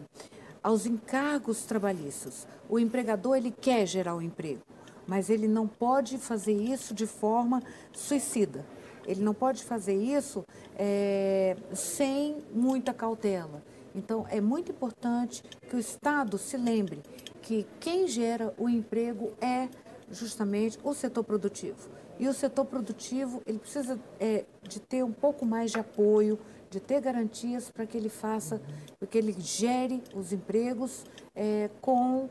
aos 0.62 0.86
encargos 0.86 1.64
trabalhistas. 1.64 2.46
O 2.68 2.78
empregador 2.78 3.38
ele 3.38 3.52
quer 3.52 3.86
gerar 3.86 4.14
o 4.14 4.22
emprego, 4.22 4.64
mas 5.08 5.30
ele 5.30 5.48
não 5.48 5.70
pode 5.70 6.18
fazer 6.18 6.52
isso 6.52 6.94
de 6.94 7.08
forma 7.08 7.64
suicida. 7.94 8.66
Ele 9.08 9.24
não 9.24 9.34
pode 9.34 9.64
fazer 9.64 9.96
isso 9.96 10.44
é, 10.78 11.56
sem 11.74 12.44
muita 12.54 12.94
cautela. 12.94 13.64
Então, 13.96 14.28
é 14.30 14.40
muito 14.40 14.72
importante 14.72 15.42
que 15.68 15.76
o 15.76 15.80
Estado 15.80 16.38
se 16.38 16.58
lembre 16.58 17.02
que 17.42 17.66
quem 17.80 18.08
gera 18.08 18.54
o 18.58 18.70
emprego 18.70 19.32
é 19.42 19.70
justamente 20.12 20.78
o 20.84 20.94
setor 20.94 21.24
produtivo. 21.24 21.90
E 22.20 22.28
o 22.28 22.34
setor 22.34 22.66
produtivo 22.66 23.42
ele 23.46 23.60
precisa 23.60 24.00
é, 24.20 24.46
de 24.62 24.80
ter 24.80 25.04
um 25.04 25.12
pouco 25.12 25.46
mais 25.46 25.72
de 25.72 25.80
apoio, 25.80 26.40
de 26.70 26.80
ter 26.80 27.00
garantias 27.00 27.70
para 27.70 27.86
que 27.86 27.98
ele 27.98 28.10
faça, 28.10 28.62
para 29.00 29.08
que 29.08 29.18
ele 29.18 29.36
gere 29.40 30.04
os 30.14 30.34
empregos 30.34 31.06
é, 31.36 31.70
com 31.80 32.26
uh, 32.26 32.30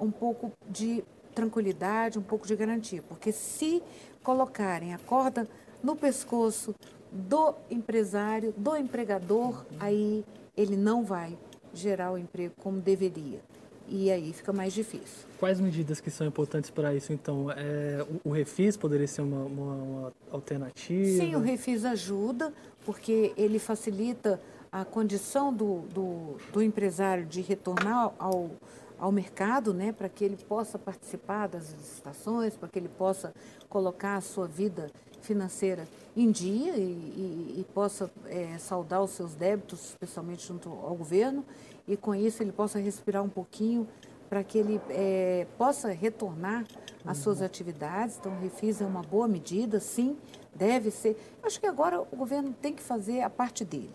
um 0.00 0.10
pouco 0.10 0.52
de 0.68 1.04
tranquilidade, 1.34 2.18
um 2.18 2.22
pouco 2.22 2.46
de 2.46 2.56
garantia. 2.56 3.02
Porque 3.02 3.32
se 3.32 3.82
colocarem 4.22 4.94
a 4.94 4.98
corda 4.98 5.48
no 5.82 5.96
pescoço 5.96 6.74
do 7.10 7.54
empresário, 7.70 8.52
do 8.56 8.76
empregador, 8.76 9.64
aí 9.78 10.24
ele 10.56 10.76
não 10.76 11.04
vai 11.04 11.36
gerar 11.72 12.12
o 12.12 12.18
emprego 12.18 12.54
como 12.58 12.80
deveria. 12.80 13.40
E 13.88 14.10
aí 14.10 14.32
fica 14.32 14.52
mais 14.52 14.72
difícil. 14.72 15.26
Quais 15.38 15.60
medidas 15.60 16.00
que 16.00 16.10
são 16.10 16.26
importantes 16.26 16.70
para 16.70 16.92
isso, 16.94 17.12
então? 17.12 17.50
É, 17.52 18.04
o, 18.24 18.30
o, 18.30 18.32
refis 18.32 18.76
poderia 18.76 19.06
ser 19.06 19.22
uma, 19.22 19.44
uma, 19.44 19.74
uma, 19.74 20.12
alternativa? 20.30 21.04
Sim, 21.04 21.36
o 21.36 21.40
refis 21.40 21.84
ajuda, 21.84 22.52
porque 22.84 23.32
ele 23.36 23.60
facilita 23.60 24.40
a 24.72 24.84
condição 24.84 25.54
do, 25.54 25.82
do, 25.94 26.36
do 26.52 26.60
empresário 26.60 27.24
de 27.24 27.40
retornar 27.40 28.12
ao, 28.18 28.50
ao 28.98 29.12
mercado, 29.12 29.72
né, 29.72 29.92
para 29.92 30.08
que 30.08 30.24
ele 30.24 30.36
possa 30.36 30.78
participar 30.78 31.46
das 31.46 31.72
licitações, 31.72 32.56
para 32.56 32.68
que 32.68 32.78
ele 32.78 32.88
possa 32.88 33.32
colocar 33.68 34.16
a 34.16 34.20
sua 34.20 34.48
vida 34.48 34.90
financeira 35.26 35.86
em 36.16 36.30
dia 36.30 36.76
e, 36.76 36.80
e, 36.80 37.54
e 37.58 37.66
possa 37.74 38.10
é, 38.26 38.56
saldar 38.58 39.02
os 39.02 39.10
seus 39.10 39.34
débitos, 39.34 39.90
especialmente 39.90 40.46
junto 40.46 40.70
ao 40.70 40.94
governo, 40.94 41.44
e 41.86 41.96
com 41.96 42.14
isso 42.14 42.42
ele 42.42 42.52
possa 42.52 42.78
respirar 42.78 43.22
um 43.22 43.28
pouquinho 43.28 43.86
para 44.28 44.42
que 44.42 44.58
ele 44.58 44.80
é, 44.88 45.46
possa 45.58 45.92
retornar 45.92 46.64
às 47.04 47.18
suas 47.18 47.40
uhum. 47.40 47.46
atividades. 47.46 48.16
Então, 48.18 48.32
o 48.32 48.40
refis 48.40 48.80
é 48.80 48.86
uma 48.86 49.02
boa 49.02 49.28
medida, 49.28 49.78
sim, 49.78 50.16
deve 50.54 50.90
ser. 50.90 51.16
Acho 51.42 51.60
que 51.60 51.66
agora 51.66 52.00
o 52.00 52.16
governo 52.16 52.52
tem 52.60 52.74
que 52.74 52.82
fazer 52.82 53.20
a 53.20 53.30
parte 53.30 53.64
dele. 53.64 53.94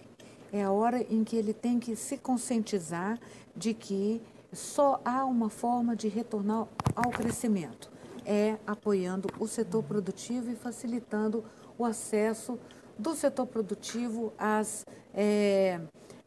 É 0.53 0.63
a 0.63 0.71
hora 0.71 1.01
em 1.01 1.23
que 1.23 1.35
ele 1.35 1.53
tem 1.53 1.79
que 1.79 1.95
se 1.95 2.17
conscientizar 2.17 3.19
de 3.55 3.73
que 3.73 4.21
só 4.53 5.01
há 5.03 5.25
uma 5.25 5.49
forma 5.49 5.95
de 5.95 6.07
retornar 6.07 6.67
ao 6.95 7.11
crescimento 7.11 7.90
é 8.25 8.57
apoiando 8.65 9.29
o 9.39 9.47
setor 9.47 9.83
produtivo 9.83 10.51
e 10.51 10.55
facilitando 10.55 11.43
o 11.77 11.85
acesso 11.85 12.59
do 12.97 13.15
setor 13.15 13.47
produtivo 13.47 14.33
às, 14.37 14.85
é, 15.13 15.79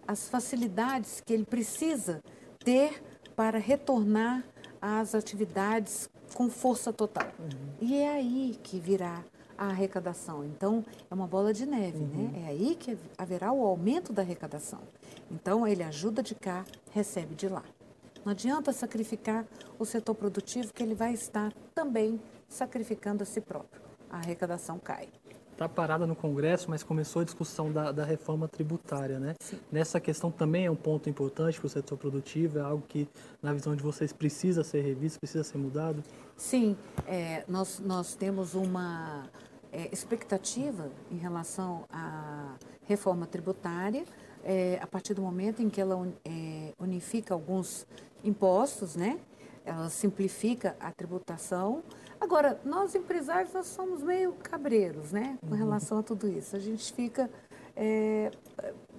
às 0.06 0.28
facilidades 0.28 1.20
que 1.24 1.32
ele 1.32 1.44
precisa 1.44 2.20
ter 2.58 3.02
para 3.36 3.58
retornar 3.58 4.44
às 4.80 5.14
atividades 5.14 6.08
com 6.34 6.50
força 6.50 6.92
total. 6.92 7.28
Uhum. 7.38 7.74
E 7.80 7.96
é 7.96 8.10
aí 8.10 8.58
que 8.62 8.78
virá 8.78 9.24
a 9.56 9.68
arrecadação. 9.68 10.44
Então, 10.44 10.84
é 11.10 11.14
uma 11.14 11.26
bola 11.26 11.52
de 11.52 11.64
neve, 11.64 11.98
né? 11.98 12.16
uhum. 12.16 12.30
né? 12.32 12.42
É 12.44 12.48
aí 12.48 12.74
que 12.74 12.98
haverá 13.16 13.52
o 13.52 13.64
aumento 13.64 14.12
da 14.12 14.22
arrecadação. 14.22 14.80
Então, 15.30 15.66
ele 15.66 15.82
ajuda 15.82 16.22
de 16.22 16.34
cá, 16.34 16.64
recebe 16.90 17.34
de 17.34 17.48
lá. 17.48 17.62
Não 18.24 18.32
adianta 18.32 18.72
sacrificar 18.72 19.44
o 19.78 19.84
setor 19.84 20.14
produtivo, 20.14 20.72
que 20.72 20.82
ele 20.82 20.94
vai 20.94 21.12
estar 21.12 21.52
também 21.74 22.18
sacrificando 22.48 23.22
a 23.22 23.26
si 23.26 23.40
próprio. 23.40 23.82
A 24.08 24.16
arrecadação 24.16 24.78
cai. 24.78 25.08
Está 25.52 25.68
parada 25.68 26.06
no 26.06 26.16
Congresso, 26.16 26.68
mas 26.68 26.82
começou 26.82 27.22
a 27.22 27.24
discussão 27.24 27.70
da, 27.70 27.92
da 27.92 28.04
reforma 28.04 28.48
tributária, 28.48 29.20
né? 29.20 29.34
Sim. 29.38 29.60
Nessa 29.70 30.00
questão 30.00 30.30
também 30.30 30.66
é 30.66 30.70
um 30.70 30.76
ponto 30.76 31.08
importante 31.08 31.60
para 31.60 31.66
o 31.66 31.70
setor 31.70 31.96
produtivo, 31.96 32.58
é 32.58 32.62
algo 32.62 32.82
que, 32.88 33.06
na 33.40 33.52
visão 33.52 33.76
de 33.76 33.82
vocês, 33.82 34.12
precisa 34.12 34.64
ser 34.64 34.80
revisto, 34.80 35.20
precisa 35.20 35.44
ser 35.44 35.58
mudado? 35.58 36.02
Sim, 36.36 36.76
é, 37.06 37.44
nós, 37.46 37.78
nós 37.78 38.16
temos 38.16 38.54
uma 38.54 39.28
é, 39.70 39.88
expectativa 39.92 40.90
em 41.10 41.18
relação 41.18 41.84
à 41.92 42.56
reforma 42.84 43.26
tributária, 43.26 44.04
é, 44.42 44.78
a 44.82 44.86
partir 44.86 45.14
do 45.14 45.22
momento 45.22 45.62
em 45.62 45.70
que 45.70 45.80
ela 45.80 46.06
é, 46.24 46.53
unifica 46.84 47.34
alguns 47.34 47.86
impostos, 48.22 48.96
né? 48.96 49.18
Ela 49.64 49.88
simplifica 49.88 50.76
a 50.78 50.92
tributação. 50.92 51.82
Agora, 52.20 52.60
nós 52.64 52.94
empresários, 52.94 53.52
nós 53.52 53.66
somos 53.66 54.02
meio 54.02 54.32
cabreiros, 54.34 55.12
né? 55.12 55.38
Com 55.40 55.52
uhum. 55.52 55.58
relação 55.58 55.98
a 55.98 56.02
tudo 56.02 56.28
isso. 56.28 56.54
A 56.54 56.58
gente 56.58 56.92
fica 56.92 57.30
é, 57.76 58.30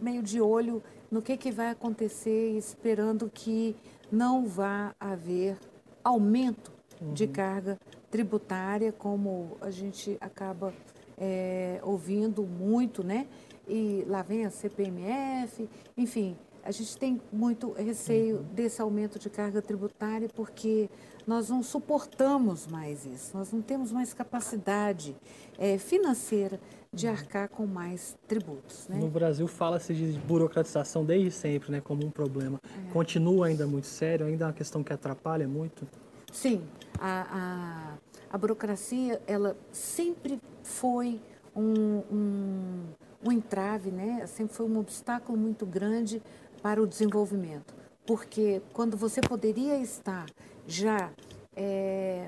meio 0.02 0.22
de 0.22 0.42
olho 0.42 0.84
no 1.10 1.22
que, 1.22 1.38
que 1.38 1.52
vai 1.52 1.70
acontecer, 1.70 2.58
esperando 2.58 3.30
que 3.34 3.76
não 4.12 4.46
vá 4.46 4.96
haver 5.00 5.58
aumento 6.04 6.72
uhum. 7.02 7.14
de 7.14 7.28
carga 7.28 7.80
tributária, 8.10 8.92
como 8.92 9.58
a 9.62 9.70
gente 9.70 10.18
acaba 10.22 10.74
é, 11.18 11.80
ouvindo 11.84 12.44
muito, 12.44 13.04
né? 13.04 13.28
E 13.68 14.04
lá 14.08 14.22
vem 14.22 14.46
a 14.46 14.50
CPMF, 14.50 15.68
enfim, 15.98 16.38
a 16.66 16.72
gente 16.72 16.98
tem 16.98 17.22
muito 17.32 17.72
receio 17.74 18.40
desse 18.54 18.82
aumento 18.82 19.20
de 19.20 19.30
carga 19.30 19.62
tributária 19.62 20.28
porque 20.34 20.90
nós 21.28 21.50
não 21.50 21.62
suportamos 21.62 22.66
mais 22.68 23.06
isso, 23.06 23.38
nós 23.38 23.52
não 23.52 23.62
temos 23.62 23.92
mais 23.92 24.14
capacidade 24.14 25.16
é, 25.60 25.78
financeira 25.78 26.60
de 26.92 27.08
arcar 27.08 27.50
com 27.50 27.68
mais 27.68 28.18
tributos. 28.28 28.88
Né? 28.88 28.98
No 28.98 29.10
Brasil 29.10 29.48
fala-se 29.48 29.94
de 29.94 30.18
burocratização 30.20 31.06
desde 31.06 31.32
sempre, 31.32 31.72
né, 31.72 31.82
como 31.82 32.06
um 32.06 32.10
problema. 32.10 32.60
É. 32.64 32.92
Continua 32.92 33.48
ainda 33.48 33.68
muito 33.68 33.88
sério, 33.88 34.26
ainda 34.26 34.46
é 34.46 34.48
uma 34.48 34.54
questão 34.54 34.84
que 34.84 34.94
atrapalha 34.94 35.48
muito? 35.48 35.88
Sim, 36.32 36.64
a, 37.00 37.98
a, 38.32 38.36
a 38.36 38.38
burocracia 38.38 39.22
ela 39.28 39.56
sempre 39.72 40.40
foi 40.64 41.20
um, 41.56 42.02
um, 42.12 42.84
um 43.26 43.32
entrave, 43.32 43.92
né? 43.92 44.26
sempre 44.28 44.56
foi 44.56 44.66
um 44.66 44.78
obstáculo 44.78 45.38
muito 45.38 45.66
grande 45.66 46.22
para 46.66 46.82
o 46.82 46.88
desenvolvimento. 46.88 47.76
Porque 48.08 48.60
quando 48.74 48.98
você 48.98 49.22
poderia 49.22 49.78
estar 49.78 50.26
já 50.66 51.12
é, 51.56 52.28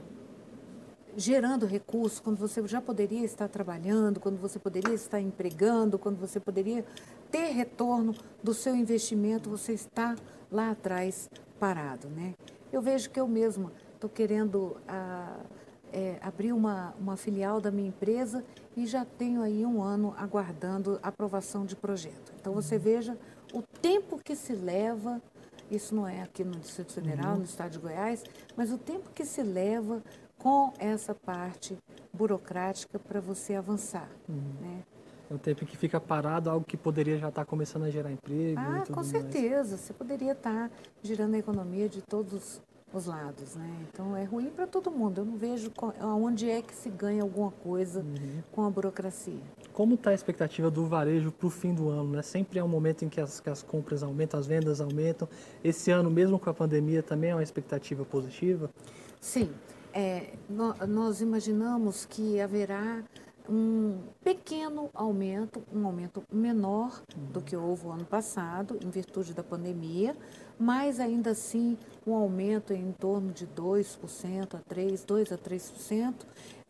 gerando 1.15 1.65
recursos, 1.65 2.19
quando 2.19 2.37
você 2.37 2.61
já 2.67 2.79
poderia 2.79 3.25
estar 3.25 3.47
trabalhando, 3.47 4.19
quando 4.19 4.37
você 4.37 4.59
poderia 4.59 4.93
estar 4.93 5.19
empregando, 5.19 5.97
quando 5.97 6.19
você 6.19 6.39
poderia 6.39 6.85
ter 7.31 7.47
retorno 7.47 8.13
do 8.43 8.53
seu 8.53 8.75
investimento, 8.75 9.49
você 9.49 9.73
está 9.73 10.15
lá 10.51 10.69
atrás 10.69 11.31
parado, 11.59 12.07
né? 12.07 12.35
Eu 12.71 12.79
vejo 12.79 13.09
que 13.09 13.19
eu 13.19 13.27
mesma 13.27 13.71
estou 13.95 14.07
querendo 14.07 14.77
a, 14.87 14.93
ah, 14.93 15.45
é, 15.91 16.19
abrir 16.21 16.53
uma, 16.53 16.93
uma 16.99 17.17
filial 17.17 17.59
da 17.59 17.71
minha 17.71 17.87
empresa 17.87 18.45
e 18.75 18.85
já 18.85 19.03
tenho 19.03 19.41
aí 19.41 19.65
um 19.65 19.81
ano 19.81 20.13
aguardando 20.15 20.99
aprovação 21.01 21.65
de 21.65 21.75
projeto. 21.75 22.31
Então 22.39 22.53
você 22.53 22.75
uhum. 22.75 22.81
veja 22.81 23.17
o 23.57 23.63
tempo 23.81 24.19
que 24.23 24.35
se 24.35 24.53
leva, 24.53 25.19
isso 25.71 25.95
não 25.95 26.07
é 26.07 26.21
aqui 26.21 26.43
no 26.43 26.51
Distrito 26.59 26.93
Federal, 26.93 27.33
uhum. 27.33 27.39
no 27.39 27.43
estado 27.43 27.71
de 27.71 27.79
Goiás, 27.79 28.23
mas 28.55 28.71
o 28.71 28.77
tempo 28.77 29.09
que 29.15 29.25
se 29.25 29.41
leva 29.41 30.03
com 30.37 30.71
essa 30.77 31.15
parte 31.15 31.75
burocrática 32.13 32.99
para 32.99 33.19
você 33.19 33.55
avançar. 33.55 34.09
Uhum. 34.29 34.53
Né? 34.61 34.83
É 35.29 35.33
um 35.33 35.39
tempo 35.39 35.65
que 35.65 35.75
fica 35.75 35.99
parado, 35.99 36.49
algo 36.49 36.65
que 36.65 36.77
poderia 36.77 37.17
já 37.17 37.29
estar 37.29 37.45
começando 37.45 37.83
a 37.83 37.89
gerar 37.89 38.11
emprego. 38.11 38.59
Ah, 38.59 38.83
com 38.89 39.03
certeza. 39.03 39.71
Mais. 39.71 39.81
Você 39.81 39.93
poderia 39.93 40.33
estar 40.33 40.71
girando 41.01 41.33
a 41.33 41.37
economia 41.39 41.89
de 41.89 42.01
todos 42.01 42.61
os 42.93 43.05
lados, 43.05 43.55
né? 43.55 43.69
Então 43.91 44.15
é 44.15 44.23
ruim 44.23 44.49
para 44.49 44.65
todo 44.65 44.89
mundo. 44.89 45.21
Eu 45.21 45.25
não 45.25 45.37
vejo 45.37 45.71
onde 46.01 46.49
é 46.49 46.61
que 46.61 46.73
se 46.73 46.89
ganha 46.89 47.21
alguma 47.21 47.51
coisa 47.51 47.99
uhum. 47.99 48.41
com 48.51 48.63
a 48.63 48.69
burocracia. 48.69 49.41
Como 49.73 49.95
está 49.95 50.11
a 50.11 50.13
expectativa 50.13 50.71
do 50.71 50.85
varejo 50.85 51.31
para 51.31 51.47
o 51.47 51.49
fim 51.49 51.73
do 51.73 51.89
ano? 51.89 52.11
Né? 52.11 52.21
Sempre 52.21 52.59
é 52.59 52.63
um 52.63 52.67
momento 52.67 53.03
em 53.03 53.09
que 53.09 53.19
as, 53.19 53.39
que 53.39 53.49
as 53.49 53.61
compras 53.61 54.03
aumentam, 54.03 54.39
as 54.39 54.47
vendas 54.47 54.81
aumentam. 54.81 55.27
Esse 55.63 55.91
ano, 55.91 56.09
mesmo 56.09 56.39
com 56.39 56.49
a 56.49 56.53
pandemia, 56.53 57.03
também 57.03 57.31
é 57.31 57.35
uma 57.35 57.43
expectativa 57.43 58.05
positiva? 58.05 58.69
Sim. 59.19 59.49
É, 59.93 60.33
nós 60.87 61.21
imaginamos 61.21 62.05
que 62.05 62.39
haverá 62.39 63.03
um 63.49 63.99
pequeno 64.23 64.89
aumento, 64.93 65.63
um 65.73 65.85
aumento 65.85 66.21
menor 66.31 67.01
do 67.31 67.41
que 67.41 67.55
houve 67.55 67.87
o 67.87 67.91
ano 67.91 68.05
passado, 68.05 68.77
em 68.83 68.89
virtude 68.89 69.33
da 69.33 69.43
pandemia, 69.43 70.15
mas 70.59 70.99
ainda 70.99 71.31
assim 71.31 71.77
um 72.05 72.15
aumento 72.15 72.73
em 72.73 72.91
torno 72.91 73.31
de 73.31 73.45
2% 73.47 74.55
a 74.55 74.73
3%, 74.73 75.05
2% 75.05 75.31
a 75.31 75.37
3%, 75.37 76.13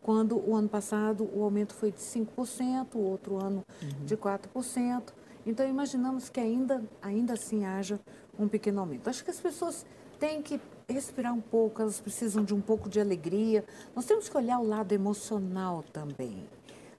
quando 0.02 0.38
o 0.38 0.54
ano 0.54 0.68
passado 0.68 1.28
o 1.34 1.42
aumento 1.42 1.74
foi 1.74 1.92
de 1.92 1.98
5%, 1.98 2.94
o 2.94 2.98
outro 2.98 3.36
ano 3.36 3.64
uhum. 3.82 4.04
de 4.04 4.16
4%. 4.16 5.02
Então 5.46 5.68
imaginamos 5.68 6.28
que 6.28 6.40
ainda, 6.40 6.82
ainda 7.00 7.34
assim 7.34 7.64
haja 7.64 8.00
um 8.38 8.48
pequeno 8.48 8.80
aumento. 8.80 9.08
Acho 9.08 9.24
que 9.24 9.30
as 9.30 9.40
pessoas 9.40 9.84
têm 10.18 10.42
que 10.42 10.60
respirar 10.88 11.34
um 11.34 11.40
pouco, 11.40 11.82
elas 11.82 12.00
precisam 12.00 12.44
de 12.44 12.54
um 12.54 12.60
pouco 12.60 12.88
de 12.88 13.00
alegria. 13.00 13.64
Nós 13.94 14.04
temos 14.04 14.28
que 14.28 14.36
olhar 14.36 14.58
o 14.58 14.66
lado 14.66 14.92
emocional 14.92 15.84
também 15.92 16.46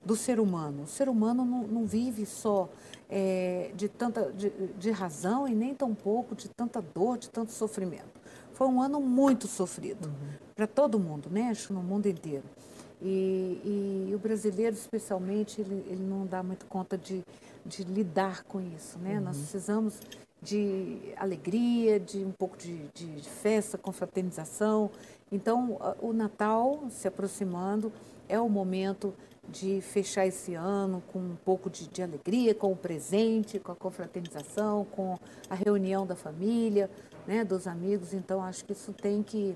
do 0.03 0.15
ser 0.15 0.39
humano. 0.39 0.83
O 0.83 0.87
ser 0.87 1.09
humano 1.09 1.43
não, 1.43 1.63
não 1.63 1.85
vive 1.85 2.25
só 2.25 2.69
é, 3.09 3.71
de 3.75 3.89
tanta 3.89 4.31
de, 4.31 4.51
de, 4.77 4.91
razão 4.91 5.47
e 5.47 5.55
nem 5.55 5.73
tão 5.73 5.95
pouco 5.95 6.35
de 6.35 6.47
tanta 6.49 6.81
dor, 6.81 7.17
de 7.17 7.29
tanto 7.29 7.51
sofrimento. 7.51 8.19
Foi 8.53 8.67
um 8.67 8.81
ano 8.81 9.01
muito 9.01 9.47
sofrido 9.47 10.07
uhum. 10.07 10.29
para 10.55 10.67
todo 10.67 10.99
mundo, 10.99 11.29
né? 11.31 11.49
Acho 11.49 11.73
no 11.73 11.81
mundo 11.81 12.07
inteiro. 12.07 12.43
E, 13.01 14.07
e, 14.09 14.13
o 14.13 14.19
brasileiro, 14.19 14.75
especialmente, 14.75 15.61
ele, 15.61 15.85
ele 15.87 16.03
não 16.03 16.25
dá 16.25 16.43
muito 16.43 16.65
conta 16.65 16.97
de, 16.97 17.23
de 17.65 17.83
lidar 17.83 18.43
com 18.43 18.59
isso, 18.59 18.99
né? 18.99 19.17
Uhum. 19.17 19.23
Nós 19.23 19.37
precisamos 19.37 20.01
de 20.41 21.13
alegria, 21.17 21.99
de 21.99 22.23
um 22.23 22.31
pouco 22.31 22.57
de, 22.57 22.77
de, 22.93 23.05
de 23.21 23.29
festa, 23.29 23.77
confraternização. 23.77 24.91
Então, 25.31 25.79
o 26.01 26.13
Natal 26.13 26.83
se 26.89 27.07
aproximando 27.07 27.91
é 28.27 28.39
o 28.39 28.49
momento 28.49 29.13
de 29.51 29.81
fechar 29.81 30.25
esse 30.25 30.53
ano 30.53 31.01
com 31.11 31.19
um 31.19 31.35
pouco 31.43 31.69
de, 31.69 31.87
de, 31.87 32.01
alegria, 32.01 32.53
com 32.53 32.71
o 32.71 32.75
presente, 32.75 33.59
com 33.59 33.71
a 33.71 33.75
confraternização, 33.75 34.85
com 34.85 35.17
a 35.49 35.55
reunião 35.55 36.05
da 36.05 36.15
família, 36.15 36.89
né, 37.27 37.43
dos 37.43 37.67
amigos. 37.67 38.13
Então, 38.13 38.43
acho 38.43 38.63
que 38.63 38.73
isso 38.73 38.93
tem 38.93 39.23
que, 39.23 39.55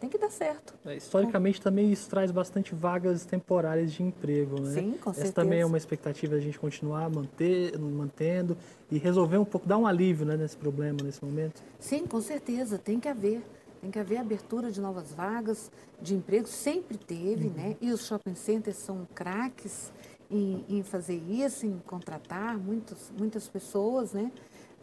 tem 0.00 0.08
que 0.08 0.18
dar 0.18 0.30
certo. 0.30 0.74
É, 0.84 0.96
historicamente, 0.96 1.58
com... 1.58 1.64
também 1.64 1.92
isso 1.92 2.08
traz 2.08 2.30
bastante 2.30 2.74
vagas 2.74 3.24
temporárias 3.24 3.92
de 3.92 4.02
emprego. 4.02 4.60
Né? 4.60 4.72
Sim, 4.72 4.92
com 4.92 5.12
certeza. 5.12 5.26
Essa 5.26 5.32
também 5.32 5.60
é 5.60 5.66
uma 5.66 5.78
expectativa 5.78 6.36
a 6.36 6.40
gente 6.40 6.58
continuar 6.58 7.08
manter, 7.10 7.78
mantendo 7.78 8.56
e 8.90 8.98
resolver 8.98 9.38
um 9.38 9.44
pouco, 9.44 9.66
dar 9.66 9.78
um 9.78 9.86
alívio 9.86 10.26
né, 10.26 10.36
nesse 10.36 10.56
problema, 10.56 10.98
nesse 11.02 11.24
momento. 11.24 11.62
Sim, 11.78 12.06
com 12.06 12.20
certeza, 12.20 12.78
tem 12.78 12.98
que 12.98 13.08
haver. 13.08 13.42
Tem 13.84 13.90
que 13.90 13.98
haver 13.98 14.16
abertura 14.16 14.72
de 14.72 14.80
novas 14.80 15.12
vagas 15.12 15.70
de 16.00 16.14
emprego, 16.14 16.48
sempre 16.48 16.96
teve, 16.96 17.48
uhum. 17.48 17.52
né? 17.52 17.76
E 17.82 17.92
os 17.92 18.06
shopping 18.06 18.34
centers 18.34 18.78
são 18.78 19.06
craques 19.14 19.92
em, 20.30 20.64
em, 20.70 20.82
fazer 20.82 21.16
isso, 21.16 21.66
em 21.66 21.78
contratar 21.80 22.56
muitos, 22.56 23.12
muitas 23.18 23.46
pessoas, 23.46 24.14
né? 24.14 24.32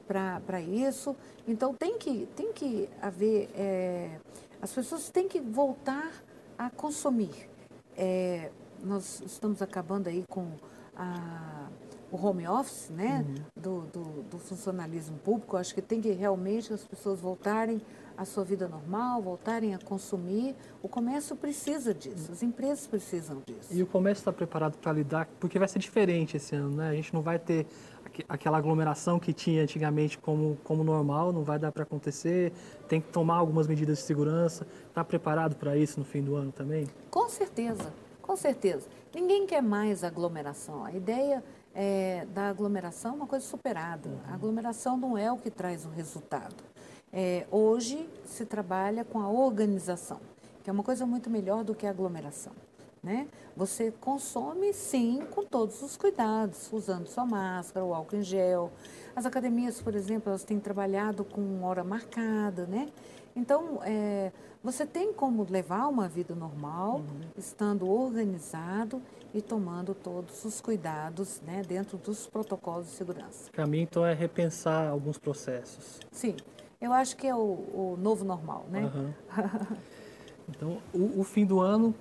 Para 0.05 0.62
isso. 0.62 1.15
Então 1.48 1.74
tem 1.74 1.98
que, 1.98 2.27
tem 2.36 2.53
que 2.53 2.88
haver. 3.01 3.50
É, 3.55 4.20
as 4.62 4.72
pessoas 4.72 5.10
têm 5.10 5.27
que 5.27 5.39
voltar 5.39 6.12
a 6.55 6.70
consumir. 6.70 7.50
É, 7.98 8.51
nós 8.84 9.24
estamos 9.25 9.63
acabando 9.63 10.10
aí 10.10 10.24
com 10.29 10.51
a, 10.96 11.70
o 12.12 12.24
home 12.24 12.48
office, 12.48 12.91
né? 12.91 13.25
Uhum. 13.27 13.63
Do, 13.63 13.81
do, 13.88 14.03
do 14.29 14.38
funcionalismo 14.38 15.17
público. 15.17 15.58
acho 15.58 15.74
que 15.74 15.81
tem 15.81 16.00
que 16.00 16.12
realmente 16.12 16.72
as 16.72 16.84
pessoas 16.84 17.20
voltarem 17.20 17.81
a 18.22 18.25
sua 18.25 18.44
vida 18.44 18.68
normal, 18.68 19.20
voltarem 19.22 19.74
a 19.74 19.80
consumir. 19.80 20.56
O 20.82 20.88
comércio 20.88 21.36
precisa 21.36 21.92
disso, 21.94 22.32
as 22.32 22.44
empresas 22.44 22.86
precisam 22.86 23.42
disso. 23.46 23.74
E 23.74 23.82
o 23.82 23.88
comércio 23.88 24.22
está 24.22 24.32
preparado 24.32 24.78
para 24.78 24.92
lidar, 24.92 25.28
porque 25.40 25.58
vai 25.58 25.68
ser 25.68 25.80
diferente 25.80 26.38
esse 26.38 26.56
ano, 26.56 26.75
né? 26.75 26.90
A 26.90 26.94
gente 26.94 27.12
não 27.13 27.22
vai 27.22 27.40
ter 27.40 27.66
aquela 28.30 28.58
aglomeração 28.58 29.20
que 29.20 29.34
tinha 29.34 29.63
antigamente 29.63 30.18
como, 30.20 30.58
como 30.63 30.84
normal, 30.84 31.34
não 31.34 31.44
vai 31.44 31.58
dar 31.58 31.72
para 31.72 31.84
acontecer, 31.84 32.51
tem 32.88 33.01
que 33.01 33.08
tomar 33.10 33.38
algumas 33.38 33.68
medidas 33.68 33.98
de 33.98 34.04
segurança. 34.04 34.68
Está 34.88 35.04
preparado 35.04 35.56
para 35.56 35.75
isso 35.75 36.00
no 36.00 36.06
fim 36.06 36.22
do 36.22 36.36
ano 36.36 36.51
também? 36.51 36.88
Com 37.10 37.28
certeza, 37.28 37.92
com 38.22 38.36
certeza. 38.36 38.88
Ninguém 39.15 39.48
quer 39.48 39.62
mais 39.62 40.04
aglomeração. 40.04 40.86
A 40.86 40.93
ideia 40.93 41.43
é, 41.74 42.28
da 42.34 42.50
aglomeração 42.50 43.13
é 43.13 43.15
uma 43.15 43.28
coisa 43.28 43.45
superada. 43.45 44.10
A 44.28 44.36
aglomeração 44.36 44.95
não 44.98 45.17
é 45.17 45.32
o 45.32 45.38
que 45.38 45.50
traz 45.50 45.86
o 45.86 45.89
resultado. 45.89 46.63
É, 47.13 47.45
hoje 47.52 48.08
se 48.26 48.45
trabalha 48.45 49.04
com 49.04 49.19
a 49.19 49.30
organização, 49.30 50.19
que 50.63 50.69
é 50.69 50.74
uma 50.74 50.84
coisa 50.84 51.06
muito 51.06 51.30
melhor 51.30 51.63
do 51.63 51.76
que 51.76 51.86
a 51.86 51.89
aglomeração. 51.89 52.54
Né? 53.04 53.28
Você 53.58 53.91
consome 54.00 54.71
sim 54.74 55.24
com 55.32 55.43
todos 55.43 55.82
os 55.82 55.97
cuidados, 55.97 56.69
usando 56.71 57.08
sua 57.08 57.26
máscara, 57.26 57.84
o 57.84 57.93
álcool 57.93 58.17
em 58.17 58.21
gel. 58.21 58.71
As 59.15 59.26
academias, 59.26 59.82
por 59.82 59.95
exemplo, 59.95 60.30
elas 60.30 60.43
têm 60.43 60.60
trabalhado 60.60 61.26
com 61.26 61.63
hora 61.63 61.84
marcada, 61.84 62.67
né? 62.67 62.88
Então, 63.36 63.80
é, 63.84 64.32
você 64.63 64.86
tem 64.86 65.12
como 65.13 65.47
levar 65.50 65.88
uma 65.88 66.08
vida 66.08 66.36
normal, 66.36 66.97
uhum. 66.97 67.21
estando 67.36 67.89
organizado 67.89 69.02
e 69.34 69.41
tomando 69.41 69.95
todos 69.95 70.45
os 70.45 70.62
cuidados 70.62 71.41
né, 71.41 71.63
dentro 71.67 71.97
dos 71.97 72.28
protocolos 72.28 72.86
de 72.88 72.91
segurança. 72.91 73.50
O 73.50 73.54
caminho, 73.54 73.84
então, 73.84 74.06
é 74.06 74.13
repensar 74.13 74.89
alguns 74.89 75.17
processos. 75.17 76.00
Sim. 76.12 76.36
Eu 76.82 76.91
acho 76.91 77.15
que 77.15 77.28
é 77.28 77.36
o, 77.36 77.38
o 77.38 77.98
novo 78.02 78.26
normal, 78.26 78.65
né? 78.72 78.91
Uhum. 78.91 79.13
então, 80.50 80.78
o, 80.91 81.22
o, 81.22 81.24
fim 81.24 81.46
do 81.46 81.60
ano, 81.60 81.94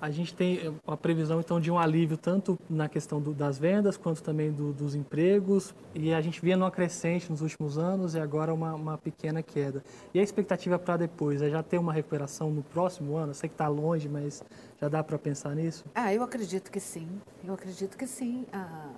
a 0.00 0.12
gente 0.12 0.32
tem 0.32 0.72
a 0.86 0.96
previsão 0.96 1.40
então 1.40 1.60
de 1.60 1.72
um 1.72 1.76
alívio 1.76 2.16
tanto 2.16 2.56
na 2.70 2.88
questão 2.88 3.20
do, 3.20 3.34
das 3.34 3.58
vendas 3.58 3.96
quanto 3.96 4.22
também 4.22 4.52
do, 4.52 4.72
dos 4.72 4.94
empregos 4.94 5.74
e 5.92 6.14
a 6.14 6.20
gente 6.20 6.40
via 6.40 6.56
numa 6.56 6.70
crescente 6.70 7.28
nos 7.28 7.42
últimos 7.42 7.76
anos 7.76 8.14
e 8.14 8.20
agora 8.20 8.54
uma, 8.54 8.72
uma 8.74 8.96
pequena 8.96 9.42
queda. 9.42 9.82
E 10.14 10.20
a 10.20 10.22
expectativa 10.22 10.78
para 10.78 10.98
depois 10.98 11.42
é 11.42 11.50
já 11.50 11.60
ter 11.60 11.78
uma 11.78 11.92
recuperação 11.92 12.48
no 12.48 12.62
próximo 12.62 13.16
ano? 13.16 13.30
Eu 13.30 13.34
sei 13.34 13.48
que 13.48 13.54
está 13.54 13.66
longe, 13.66 14.08
mas 14.08 14.44
já 14.80 14.88
dá 14.88 15.02
para 15.02 15.18
pensar 15.18 15.56
nisso? 15.56 15.84
Ah, 15.96 16.14
eu 16.14 16.22
acredito 16.22 16.70
que 16.70 16.78
sim. 16.78 17.08
Eu 17.44 17.54
acredito 17.54 17.96
que 17.96 18.06
sim. 18.06 18.46
Ah, 18.52 18.88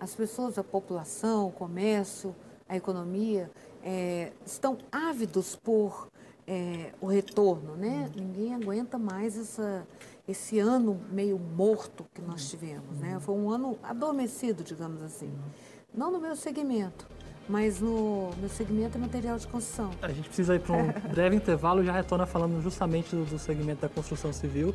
as 0.00 0.14
pessoas, 0.14 0.56
a 0.56 0.64
população, 0.64 1.48
o 1.48 1.52
comércio, 1.52 2.34
a 2.66 2.74
economia 2.74 3.50
é, 3.82 4.32
estão 4.44 4.78
ávidos 4.90 5.56
por 5.56 6.08
é, 6.46 6.92
o 7.00 7.06
retorno, 7.06 7.76
né? 7.76 8.10
Uhum. 8.16 8.24
Ninguém 8.24 8.54
aguenta 8.54 8.98
mais 8.98 9.36
essa, 9.38 9.86
esse 10.26 10.58
ano 10.58 11.00
meio 11.10 11.38
morto 11.38 12.04
que 12.14 12.20
nós 12.20 12.48
tivemos, 12.48 12.98
né? 12.98 13.18
Foi 13.20 13.34
um 13.34 13.50
ano 13.50 13.78
adormecido, 13.82 14.62
digamos 14.62 15.02
assim. 15.02 15.32
Não 15.94 16.10
no 16.10 16.20
meu 16.20 16.34
segmento, 16.34 17.06
mas 17.48 17.80
no 17.80 18.30
meu 18.38 18.48
segmento 18.48 18.96
é 18.96 19.00
material 19.00 19.38
de 19.38 19.46
construção. 19.46 19.90
A 20.00 20.10
gente 20.10 20.28
precisa 20.28 20.54
ir 20.54 20.60
para 20.60 20.76
um 20.76 20.92
breve 21.12 21.36
intervalo 21.36 21.82
e 21.82 21.86
já 21.86 21.92
retorna 21.92 22.26
falando 22.26 22.60
justamente 22.62 23.14
do, 23.14 23.24
do 23.24 23.38
segmento 23.38 23.82
da 23.82 23.88
construção 23.88 24.32
civil. 24.32 24.74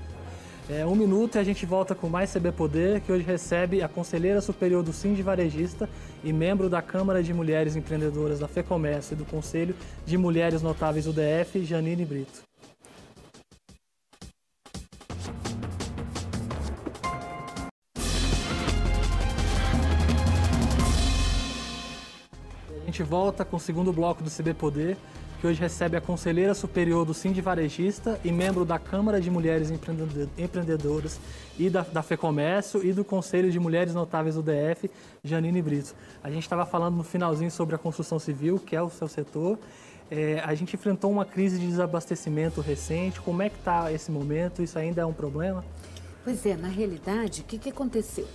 É, 0.69 0.85
um 0.85 0.95
minuto 0.95 1.35
e 1.35 1.39
a 1.39 1.43
gente 1.45 1.65
volta 1.65 1.95
com 1.95 2.09
mais 2.09 2.33
CB 2.33 2.51
Poder, 2.51 2.99
que 2.99 3.09
hoje 3.09 3.23
recebe 3.23 3.81
a 3.81 3.87
Conselheira 3.87 4.41
Superior 4.41 4.83
do 4.83 4.91
Sind 4.91 5.15
Varejista 5.21 5.89
e 6.21 6.33
membro 6.33 6.69
da 6.69 6.81
Câmara 6.81 7.23
de 7.23 7.33
Mulheres 7.33 7.77
Empreendedoras 7.77 8.39
da 8.39 8.49
FEComércio 8.49 9.13
e 9.13 9.15
do 9.15 9.23
Conselho 9.23 9.73
de 10.05 10.17
Mulheres 10.17 10.61
Notáveis 10.61 11.07
UDF, 11.07 11.63
Janine 11.63 12.03
Brito. 12.03 12.41
A 22.81 22.85
gente 22.87 23.03
volta 23.03 23.45
com 23.45 23.55
o 23.55 23.59
segundo 23.59 23.93
bloco 23.93 24.21
do 24.21 24.29
CB 24.29 24.53
Poder, 24.53 24.97
que 25.39 25.45
hoje 25.45 25.59
recebe 25.59 25.95
a 25.95 26.01
conselheira 26.01 26.53
superior 26.53 27.05
do 27.05 27.13
Sind 27.13 27.39
Varejista 27.39 28.19
e 28.23 28.31
membro 28.31 28.65
da 28.65 28.79
Câmara 28.79 29.21
de 29.21 29.29
Mulheres 29.29 29.71
Empreendedoras 30.37 31.19
e 31.59 31.69
da, 31.69 31.81
da 31.81 32.01
FEComércio 32.01 32.83
e 32.83 32.91
do 32.91 33.03
Conselho 33.03 33.51
de 33.51 33.59
Mulheres 33.59 33.93
Notáveis 33.93 34.35
do 34.35 34.41
DF, 34.41 34.89
Janine 35.23 35.61
Brito. 35.61 35.95
A 36.23 36.31
gente 36.31 36.43
estava 36.43 36.65
falando 36.65 36.95
no 36.95 37.03
finalzinho 37.03 37.51
sobre 37.51 37.75
a 37.75 37.77
construção 37.77 38.17
civil, 38.17 38.59
que 38.59 38.75
é 38.75 38.81
o 38.81 38.89
seu 38.89 39.07
setor. 39.07 39.59
É, 40.09 40.41
a 40.43 40.55
gente 40.55 40.73
enfrentou 40.73 41.11
uma 41.11 41.25
crise 41.25 41.59
de 41.59 41.67
desabastecimento 41.67 42.59
recente. 42.61 43.21
Como 43.21 43.41
é 43.41 43.49
que 43.49 43.57
está 43.57 43.91
esse 43.91 44.09
momento? 44.09 44.63
Isso 44.63 44.79
ainda 44.79 45.01
é 45.01 45.05
um 45.05 45.13
problema? 45.13 45.63
Pois 46.23 46.45
é, 46.45 46.55
na 46.55 46.67
realidade, 46.67 47.41
o 47.41 47.43
que, 47.43 47.59
que 47.59 47.69
aconteceu? 47.69 48.27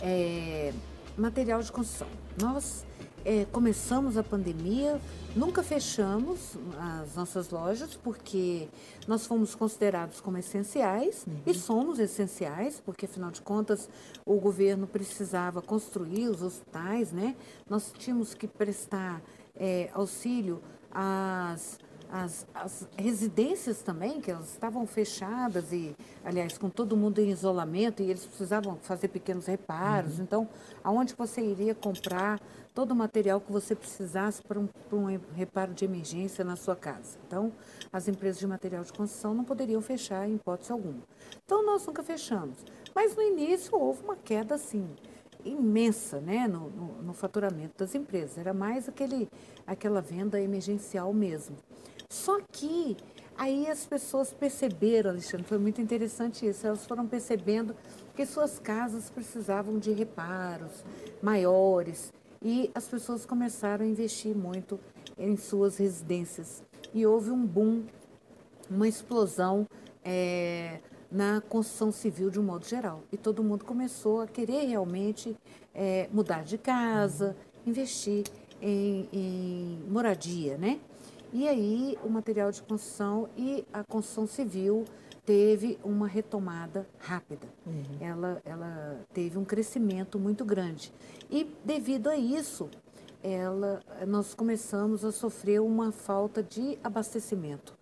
É, 0.00 0.72
material 1.16 1.62
de 1.62 1.70
construção. 1.70 2.08
Nós 2.40 2.84
é, 3.24 3.44
começamos 3.46 4.16
a 4.16 4.22
pandemia, 4.22 5.00
nunca 5.34 5.62
fechamos 5.62 6.56
as 6.78 7.14
nossas 7.14 7.50
lojas 7.50 7.94
porque 7.94 8.68
nós 9.06 9.26
fomos 9.26 9.54
considerados 9.54 10.20
como 10.20 10.38
essenciais 10.38 11.24
uhum. 11.26 11.40
e 11.46 11.54
somos 11.54 11.98
essenciais, 11.98 12.80
porque 12.84 13.06
afinal 13.06 13.30
de 13.30 13.40
contas 13.40 13.88
o 14.24 14.36
governo 14.36 14.86
precisava 14.86 15.60
construir 15.60 16.28
os 16.28 16.42
hospitais, 16.42 17.12
né? 17.12 17.36
Nós 17.68 17.92
tínhamos 17.98 18.34
que 18.34 18.46
prestar 18.46 19.22
é, 19.56 19.90
auxílio 19.92 20.62
às 20.90 21.78
as, 22.10 22.46
as 22.54 22.88
residências 22.96 23.82
também, 23.82 24.20
que 24.20 24.30
elas 24.30 24.50
estavam 24.50 24.86
fechadas 24.86 25.72
e, 25.72 25.94
aliás, 26.24 26.56
com 26.56 26.70
todo 26.70 26.96
mundo 26.96 27.20
em 27.20 27.30
isolamento 27.30 28.02
e 28.02 28.10
eles 28.10 28.24
precisavam 28.24 28.76
fazer 28.82 29.08
pequenos 29.08 29.46
reparos. 29.46 30.18
Uhum. 30.18 30.24
Então, 30.24 30.48
aonde 30.82 31.14
você 31.14 31.40
iria 31.40 31.74
comprar 31.74 32.40
todo 32.74 32.92
o 32.92 32.94
material 32.94 33.40
que 33.40 33.52
você 33.52 33.74
precisasse 33.74 34.42
para 34.42 34.58
um, 34.58 34.66
para 34.66 34.98
um 34.98 35.20
reparo 35.34 35.74
de 35.74 35.84
emergência 35.84 36.44
na 36.44 36.56
sua 36.56 36.76
casa? 36.76 37.18
Então, 37.26 37.52
as 37.92 38.08
empresas 38.08 38.38
de 38.38 38.46
material 38.46 38.82
de 38.84 38.92
construção 38.92 39.34
não 39.34 39.44
poderiam 39.44 39.80
fechar 39.80 40.28
em 40.28 40.36
hipótese 40.36 40.72
alguma. 40.72 41.02
Então, 41.44 41.64
nós 41.64 41.86
nunca 41.86 42.02
fechamos. 42.02 42.56
Mas 42.94 43.14
no 43.14 43.22
início 43.22 43.78
houve 43.78 44.02
uma 44.02 44.16
queda, 44.16 44.54
assim, 44.54 44.88
imensa 45.44 46.20
né, 46.20 46.48
no, 46.48 46.70
no, 46.70 47.02
no, 47.02 47.12
faturamento 47.12 47.74
das 47.78 47.94
empresas. 47.94 48.38
Era 48.38 48.52
mais 48.52 48.88
aquele, 48.88 49.28
aquela 49.66 50.00
venda 50.00 50.40
emergencial 50.40 51.12
mesmo. 51.12 51.56
Só 52.10 52.40
que 52.50 52.96
aí 53.36 53.68
as 53.68 53.84
pessoas 53.84 54.32
perceberam, 54.32 55.10
Alexandre, 55.10 55.46
foi 55.46 55.58
muito 55.58 55.80
interessante 55.80 56.46
isso, 56.46 56.66
elas 56.66 56.86
foram 56.86 57.06
percebendo 57.06 57.76
que 58.16 58.24
suas 58.24 58.58
casas 58.58 59.10
precisavam 59.10 59.78
de 59.78 59.92
reparos 59.92 60.84
maiores 61.22 62.10
e 62.42 62.70
as 62.74 62.86
pessoas 62.86 63.26
começaram 63.26 63.84
a 63.84 63.88
investir 63.88 64.34
muito 64.34 64.80
em 65.18 65.36
suas 65.36 65.76
residências. 65.76 66.62
E 66.94 67.04
houve 67.04 67.30
um 67.30 67.44
boom, 67.44 67.84
uma 68.70 68.88
explosão 68.88 69.66
é, 70.02 70.80
na 71.12 71.42
construção 71.42 71.92
civil 71.92 72.30
de 72.30 72.40
um 72.40 72.42
modo 72.42 72.66
geral. 72.66 73.02
E 73.12 73.18
todo 73.18 73.42
mundo 73.44 73.66
começou 73.66 74.22
a 74.22 74.26
querer 74.26 74.64
realmente 74.64 75.36
é, 75.74 76.08
mudar 76.10 76.42
de 76.42 76.56
casa, 76.56 77.36
investir 77.66 78.24
em, 78.62 79.08
em 79.12 79.84
moradia, 79.90 80.56
né? 80.56 80.80
E 81.32 81.46
aí 81.46 81.98
o 82.02 82.08
material 82.08 82.50
de 82.50 82.62
construção 82.62 83.28
e 83.36 83.64
a 83.72 83.84
construção 83.84 84.26
civil 84.26 84.84
teve 85.26 85.78
uma 85.84 86.06
retomada 86.06 86.88
rápida. 86.98 87.46
Uhum. 87.66 87.82
Ela, 88.00 88.40
ela 88.44 89.00
teve 89.12 89.36
um 89.36 89.44
crescimento 89.44 90.18
muito 90.18 90.42
grande. 90.44 90.92
E 91.30 91.54
devido 91.64 92.08
a 92.08 92.16
isso, 92.16 92.70
ela, 93.22 93.82
nós 94.06 94.32
começamos 94.32 95.04
a 95.04 95.12
sofrer 95.12 95.60
uma 95.60 95.92
falta 95.92 96.42
de 96.42 96.78
abastecimento 96.82 97.76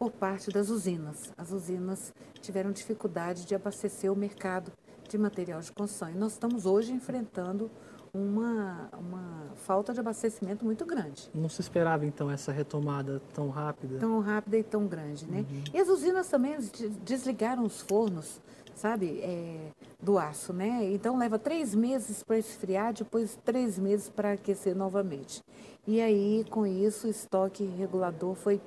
por 0.00 0.10
parte 0.10 0.50
das 0.50 0.68
usinas. 0.68 1.32
As 1.38 1.52
usinas 1.52 2.12
tiveram 2.40 2.72
dificuldade 2.72 3.44
de 3.44 3.54
abastecer 3.54 4.10
o 4.12 4.16
mercado 4.16 4.72
de 5.08 5.18
material 5.18 5.60
de 5.60 5.70
construção. 5.70 6.10
E 6.10 6.14
nós 6.14 6.32
estamos 6.32 6.66
hoje 6.66 6.92
enfrentando 6.92 7.70
uma, 8.12 8.88
uma 8.98 9.46
falta 9.56 9.92
de 9.92 10.00
abastecimento 10.00 10.64
muito 10.64 10.84
grande. 10.84 11.30
Não 11.34 11.48
se 11.48 11.60
esperava, 11.60 12.04
então, 12.04 12.30
essa 12.30 12.52
retomada 12.52 13.20
tão 13.34 13.48
rápida? 13.48 13.98
Tão 13.98 14.20
rápida 14.20 14.58
e 14.58 14.62
tão 14.62 14.86
grande, 14.86 15.26
né? 15.26 15.44
Uhum. 15.50 15.64
E 15.72 15.78
as 15.78 15.88
usinas 15.88 16.28
também 16.28 16.56
desligaram 17.04 17.64
os 17.64 17.80
fornos, 17.80 18.40
sabe, 18.74 19.20
é, 19.20 19.70
do 20.02 20.18
aço, 20.18 20.52
né? 20.52 20.90
Então, 20.92 21.16
leva 21.16 21.38
três 21.38 21.74
meses 21.74 22.22
para 22.22 22.38
esfriar, 22.38 22.92
depois 22.92 23.38
três 23.44 23.78
meses 23.78 24.08
para 24.08 24.32
aquecer 24.32 24.74
novamente. 24.74 25.42
E 25.86 26.00
aí, 26.00 26.44
com 26.50 26.66
isso, 26.66 27.06
o 27.06 27.10
estoque 27.10 27.64
regulador 27.64 28.34
foi 28.34 28.60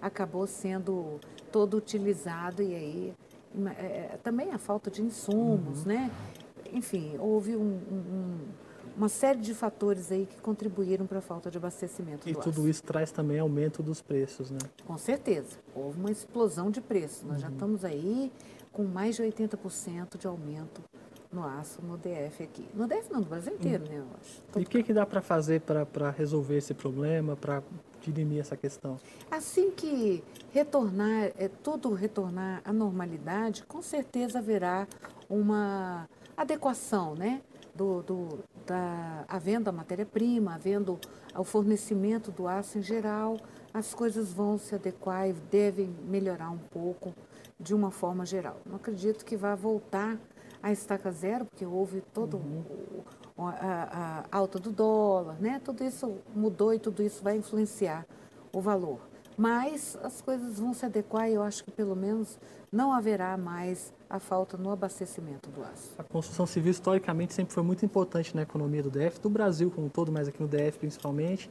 acabou 0.00 0.46
sendo 0.46 1.18
todo 1.50 1.78
utilizado 1.78 2.62
e 2.62 2.74
aí 2.74 3.14
é, 3.78 4.18
também 4.22 4.50
a 4.50 4.58
falta 4.58 4.90
de 4.90 5.00
insumos, 5.00 5.80
uhum. 5.80 5.86
né? 5.86 6.10
Enfim, 6.72 7.16
houve 7.18 7.56
um, 7.56 7.78
um 7.90 8.38
uma 8.96 9.08
série 9.08 9.40
de 9.40 9.54
fatores 9.54 10.12
aí 10.12 10.26
que 10.26 10.40
contribuíram 10.40 11.06
para 11.06 11.18
a 11.18 11.22
falta 11.22 11.50
de 11.50 11.58
abastecimento 11.58 12.28
e 12.28 12.32
do 12.32 12.40
tudo 12.40 12.68
isso 12.68 12.82
traz 12.82 13.10
também 13.10 13.38
aumento 13.38 13.82
dos 13.82 14.00
preços, 14.00 14.50
né? 14.50 14.58
Com 14.86 14.96
certeza. 14.96 15.58
Houve 15.74 15.98
uma 15.98 16.10
explosão 16.10 16.70
de 16.70 16.80
preços. 16.80 17.22
Nós 17.22 17.36
uhum. 17.36 17.40
já 17.40 17.48
estamos 17.48 17.84
aí 17.84 18.32
com 18.72 18.84
mais 18.84 19.16
de 19.16 19.22
80% 19.22 20.18
de 20.18 20.26
aumento 20.26 20.82
no 21.32 21.44
aço 21.44 21.82
no 21.82 21.96
DF 21.96 22.44
aqui. 22.44 22.68
No 22.74 22.86
DF 22.86 23.12
não, 23.12 23.20
no 23.20 23.26
Brasil 23.26 23.54
inteiro, 23.54 23.84
uhum. 23.84 23.90
né? 23.90 23.98
Eu 23.98 24.06
acho. 24.20 24.60
e 24.60 24.62
o 24.62 24.66
que, 24.66 24.82
que 24.82 24.92
dá 24.92 25.04
para 25.04 25.20
fazer 25.20 25.60
para 25.60 26.10
resolver 26.10 26.56
esse 26.56 26.72
problema, 26.72 27.34
para 27.34 27.62
dirimir 28.00 28.40
essa 28.40 28.56
questão? 28.56 28.98
Assim 29.30 29.70
que 29.72 30.22
retornar, 30.52 31.32
é, 31.36 31.48
tudo 31.62 31.92
retornar 31.92 32.62
à 32.64 32.72
normalidade, 32.72 33.64
com 33.64 33.82
certeza 33.82 34.38
haverá 34.38 34.86
uma 35.28 36.08
adequação, 36.36 37.14
né? 37.14 37.42
do, 37.74 38.02
do, 38.02 38.38
da, 38.66 39.24
havendo 39.28 39.68
a 39.68 39.72
matéria-prima, 39.72 40.54
havendo 40.54 40.98
o 41.36 41.44
fornecimento 41.44 42.30
do 42.30 42.46
aço 42.46 42.78
em 42.78 42.82
geral, 42.82 43.38
as 43.72 43.92
coisas 43.92 44.32
vão 44.32 44.56
se 44.56 44.74
adequar 44.74 45.28
e 45.28 45.32
devem 45.32 45.94
melhorar 46.06 46.50
um 46.50 46.58
pouco 46.58 47.14
de 47.58 47.74
uma 47.74 47.90
forma 47.90 48.24
geral. 48.24 48.60
Não 48.64 48.76
acredito 48.76 49.24
que 49.24 49.36
vá 49.36 49.54
voltar 49.54 50.18
a 50.62 50.72
estaca 50.72 51.10
zero, 51.10 51.44
porque 51.44 51.66
houve 51.66 52.00
todo 52.12 52.38
uhum. 52.38 52.64
o, 53.36 53.46
a, 53.46 54.24
a, 54.30 54.36
alta 54.36 54.58
do 54.58 54.70
dólar, 54.70 55.36
né? 55.40 55.60
Tudo 55.62 55.84
isso 55.84 56.16
mudou 56.34 56.72
e 56.72 56.78
tudo 56.78 57.02
isso 57.02 57.22
vai 57.22 57.36
influenciar 57.36 58.06
o 58.52 58.60
valor. 58.60 59.00
Mas 59.36 59.98
as 60.02 60.22
coisas 60.22 60.58
vão 60.58 60.72
se 60.72 60.86
adequar 60.86 61.28
e 61.28 61.34
eu 61.34 61.42
acho 61.42 61.64
que 61.64 61.70
pelo 61.70 61.96
menos 61.96 62.38
não 62.72 62.92
haverá 62.92 63.36
mais 63.36 63.92
a 64.14 64.20
falta 64.20 64.56
no 64.56 64.70
abastecimento 64.70 65.50
do 65.50 65.60
aço. 65.64 65.92
A 65.98 66.04
construção 66.04 66.46
civil 66.46 66.70
historicamente 66.70 67.34
sempre 67.34 67.52
foi 67.52 67.64
muito 67.64 67.84
importante 67.84 68.34
na 68.34 68.42
economia 68.42 68.80
do 68.80 68.88
DF, 68.88 69.20
do 69.20 69.28
Brasil 69.28 69.72
como 69.72 69.88
um 69.88 69.90
todo, 69.90 70.12
mas 70.12 70.28
aqui 70.28 70.40
no 70.40 70.46
DF 70.46 70.78
principalmente, 70.78 71.50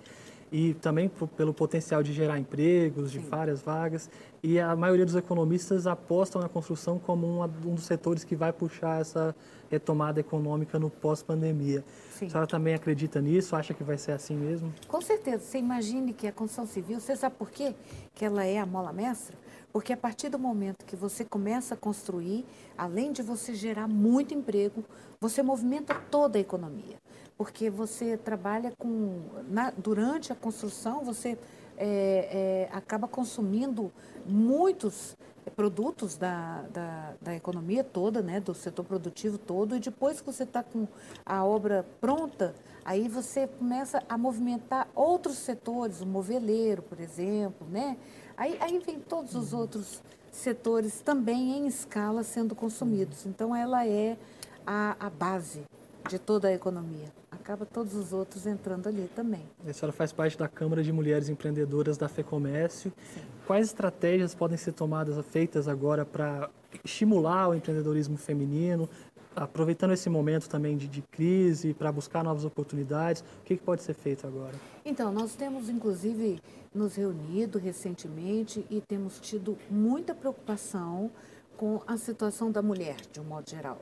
e 0.50 0.74
também 0.76 1.12
pelo 1.36 1.54
potencial 1.54 2.02
de 2.02 2.14
gerar 2.14 2.40
empregos, 2.40 3.12
de 3.12 3.20
Sim. 3.20 3.28
várias 3.28 3.62
vagas. 3.62 4.10
E 4.42 4.62
a 4.62 4.74
maioria 4.78 5.04
dos 5.04 5.16
economistas 5.16 5.88
apostam 5.88 6.42
na 6.42 6.48
construção 6.48 6.98
como 6.98 7.28
um, 7.28 7.44
um 7.44 7.76
dos 7.76 7.84
setores 7.84 8.24
que 8.24 8.36
vai 8.36 8.54
puxar 8.54 9.02
essa 9.02 9.36
retomada 9.70 10.22
econômica 10.22 10.80
no 10.80 10.90
pós-pandemia. 10.90 11.84
A 12.16 12.30
senhora 12.30 12.48
também 12.48 12.76
acredita 12.76 13.20
nisso? 13.20 13.58
Acha 13.58 13.74
que 13.74 13.84
vai 13.84 13.98
ser 13.98 14.12
assim 14.12 14.38
mesmo? 14.38 14.72
Com 14.88 15.02
certeza. 15.02 15.40
Você 15.40 15.58
imagine 15.58 16.14
que 16.14 16.28
a 16.28 16.32
construção 16.32 16.66
civil, 16.66 17.00
você 17.02 17.16
sabe 17.16 17.36
por 17.36 17.50
quê? 17.50 17.76
Que 18.14 18.24
ela 18.24 18.46
é 18.46 18.60
a 18.60 18.66
mola 18.66 18.94
mestra? 18.94 19.36
Porque 19.74 19.92
a 19.92 19.98
partir 19.98 20.30
do 20.30 20.38
momento 20.38 20.86
que 20.86 20.96
você 20.96 21.26
começa 21.26 21.74
a 21.74 21.78
construir, 21.78 22.46
além 22.78 23.12
de 23.12 23.24
você 23.24 23.56
gerar 23.56 23.88
muito 23.88 24.32
emprego, 24.32 24.86
você 25.20 25.42
movimenta 25.42 25.96
toda 25.96 26.38
a 26.38 26.42
economia. 26.42 26.98
Porque 27.36 27.72
você 27.72 28.16
trabalha 28.16 28.72
com. 28.78 29.24
Na, 29.50 29.72
durante 29.72 30.32
a 30.32 30.36
construção, 30.36 31.04
você 31.04 31.40
é, 31.84 32.70
é, 32.70 32.70
acaba 32.72 33.10
consumindo 33.10 33.92
muitos 34.26 35.18
produtos 35.54 36.16
da, 36.16 36.62
da, 36.74 37.14
da, 37.22 37.36
economia 37.36 37.84
toda, 37.84 38.22
né, 38.22 38.40
do 38.40 38.54
setor 38.54 38.86
produtivo 38.86 39.38
todo, 39.38 39.76
e 39.76 39.80
depois 39.82 40.22
que 40.22 40.26
você 40.26 40.44
está 40.44 40.64
com 40.64 40.88
a 41.26 41.44
obra 41.44 41.86
pronta, 42.00 42.56
aí 42.86 43.10
você 43.10 43.48
começa 43.48 44.02
a 44.08 44.18
movimentar 44.18 44.88
outros 44.96 45.36
setores, 45.36 46.00
o 46.00 46.06
moveleiro, 46.06 46.82
por 46.82 47.02
exemplo, 47.02 47.68
né? 47.70 47.98
Aí, 48.38 48.58
aí 48.62 48.80
vem 48.80 49.00
todos 49.00 49.36
os 49.36 49.52
outros 49.52 50.02
setores 50.32 51.02
também 51.02 51.58
em 51.58 51.68
escala 51.68 52.24
sendo 52.24 52.56
consumidos. 52.56 53.26
Então, 53.26 53.54
ela 53.54 53.86
é 53.86 54.18
a, 54.66 54.96
a 54.98 55.10
base 55.10 55.64
de 56.10 56.18
toda 56.18 56.48
a 56.48 56.54
economia. 56.54 57.12
Acaba 57.44 57.66
todos 57.66 57.94
os 57.94 58.14
outros 58.14 58.48
entrando 58.48 58.88
ali 58.88 59.10
também. 59.14 59.42
A 59.68 59.74
senhora 59.74 59.92
faz 59.92 60.14
parte 60.14 60.38
da 60.38 60.48
Câmara 60.48 60.82
de 60.82 60.94
Mulheres 60.94 61.28
Empreendedoras 61.28 61.98
da 61.98 62.08
FEComércio. 62.08 62.94
Sim. 63.14 63.20
Quais 63.46 63.68
estratégias 63.68 64.34
podem 64.34 64.58
ser 64.58 64.72
tomadas, 64.72 65.24
feitas 65.26 65.68
agora 65.68 66.06
para 66.06 66.50
estimular 66.86 67.50
o 67.50 67.54
empreendedorismo 67.54 68.16
feminino, 68.16 68.90
aproveitando 69.36 69.92
esse 69.92 70.10
momento 70.10 70.48
também 70.48 70.78
de, 70.78 70.88
de 70.88 71.02
crise 71.02 71.74
para 71.74 71.92
buscar 71.92 72.24
novas 72.24 72.46
oportunidades, 72.46 73.22
o 73.42 73.44
que, 73.44 73.58
que, 73.58 73.64
pode 73.64 73.84
ser 73.84 73.94
feito 73.94 74.26
agora? 74.26 74.54
Então, 74.86 75.12
nós 75.12 75.36
temos 75.36 75.68
inclusive 75.68 76.40
nos 76.74 76.96
reunido 76.96 77.60
recentemente 77.60 78.66
e 78.70 78.80
temos 78.80 79.20
tido 79.20 79.58
muita 79.70 80.16
preocupação 80.16 81.12
com 81.58 81.82
a 81.86 81.98
situação 81.98 82.50
da 82.50 82.62
mulher, 82.62 82.96
de 83.12 83.20
um 83.20 83.26
modo 83.26 83.50
geral. 83.50 83.82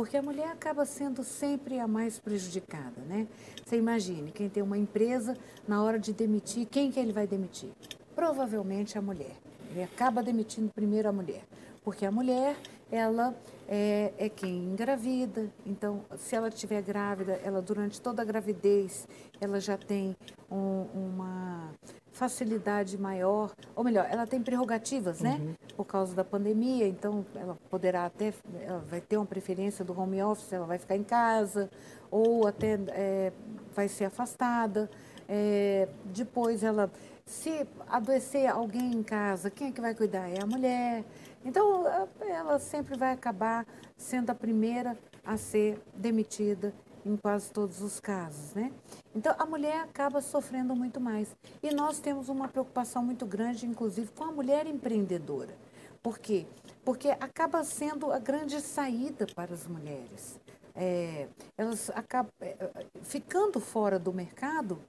Porque 0.00 0.16
a 0.16 0.22
mulher 0.22 0.48
acaba 0.48 0.86
sendo 0.86 1.22
sempre 1.22 1.78
a 1.78 1.86
mais 1.86 2.18
prejudicada, 2.18 3.02
né? 3.06 3.28
Você 3.62 3.76
imagine, 3.76 4.32
quem 4.32 4.48
tem 4.48 4.62
uma 4.62 4.78
empresa, 4.78 5.36
na 5.68 5.82
hora 5.82 5.98
de 5.98 6.14
demitir, 6.14 6.66
quem 6.70 6.90
que 6.90 6.98
ele 6.98 7.12
vai 7.12 7.26
demitir? 7.26 7.68
Provavelmente 8.14 8.96
a 8.96 9.02
mulher. 9.02 9.36
Ele 9.70 9.82
acaba 9.82 10.22
demitindo 10.22 10.72
primeiro 10.74 11.10
a 11.10 11.12
mulher. 11.12 11.42
Porque 11.84 12.06
a 12.06 12.10
mulher, 12.10 12.56
ela 12.90 13.36
é, 13.70 14.12
é 14.18 14.28
quem 14.28 14.64
engravida. 14.64 15.48
Então, 15.64 16.02
se 16.18 16.34
ela 16.34 16.48
estiver 16.48 16.82
grávida, 16.82 17.40
ela 17.44 17.62
durante 17.62 18.00
toda 18.00 18.20
a 18.20 18.24
gravidez, 18.24 19.06
ela 19.40 19.60
já 19.60 19.78
tem 19.78 20.16
um, 20.50 20.86
uma 20.92 21.70
facilidade 22.10 22.98
maior, 22.98 23.52
ou 23.76 23.84
melhor, 23.84 24.06
ela 24.10 24.26
tem 24.26 24.42
prerrogativas, 24.42 25.20
né? 25.20 25.38
Uhum. 25.40 25.54
Por 25.76 25.84
causa 25.84 26.12
da 26.14 26.24
pandemia, 26.24 26.88
então 26.88 27.24
ela 27.36 27.56
poderá 27.70 28.06
até, 28.06 28.34
ela 28.60 28.80
vai 28.80 29.00
ter 29.00 29.16
uma 29.16 29.24
preferência 29.24 29.84
do 29.84 29.98
home 29.98 30.20
office, 30.20 30.52
ela 30.52 30.66
vai 30.66 30.76
ficar 30.76 30.96
em 30.96 31.04
casa, 31.04 31.70
ou 32.10 32.48
até 32.48 32.78
é, 32.88 33.32
vai 33.72 33.86
ser 33.86 34.06
afastada. 34.06 34.90
É, 35.28 35.88
depois 36.06 36.64
ela 36.64 36.90
se 37.24 37.64
adoecer 37.86 38.50
alguém 38.50 38.90
em 38.90 39.02
casa, 39.04 39.48
quem 39.48 39.68
é 39.68 39.70
que 39.70 39.80
vai 39.80 39.94
cuidar? 39.94 40.28
É 40.28 40.42
a 40.42 40.46
mulher. 40.46 41.04
Então, 41.44 41.84
ela 42.20 42.58
sempre 42.58 42.96
vai 42.96 43.12
acabar 43.12 43.66
sendo 43.96 44.30
a 44.30 44.34
primeira 44.34 44.96
a 45.24 45.36
ser 45.36 45.80
demitida 45.94 46.74
em 47.04 47.16
quase 47.16 47.50
todos 47.50 47.80
os 47.80 47.98
casos, 47.98 48.54
né? 48.54 48.70
Então, 49.14 49.34
a 49.38 49.46
mulher 49.46 49.80
acaba 49.80 50.20
sofrendo 50.20 50.76
muito 50.76 51.00
mais. 51.00 51.34
E 51.62 51.72
nós 51.74 51.98
temos 51.98 52.28
uma 52.28 52.48
preocupação 52.48 53.02
muito 53.02 53.24
grande, 53.24 53.66
inclusive, 53.66 54.10
com 54.12 54.24
a 54.24 54.32
mulher 54.32 54.66
empreendedora. 54.66 55.54
Por 56.02 56.18
quê? 56.18 56.46
Porque 56.84 57.08
acaba 57.08 57.64
sendo 57.64 58.12
a 58.12 58.18
grande 58.18 58.60
saída 58.60 59.26
para 59.34 59.54
as 59.54 59.66
mulheres. 59.66 60.38
É, 60.74 61.28
elas 61.56 61.90
acabam 61.90 62.32
é, 62.40 62.56
ficando 63.02 63.60
fora 63.60 63.98
do 63.98 64.12
mercado, 64.12 64.80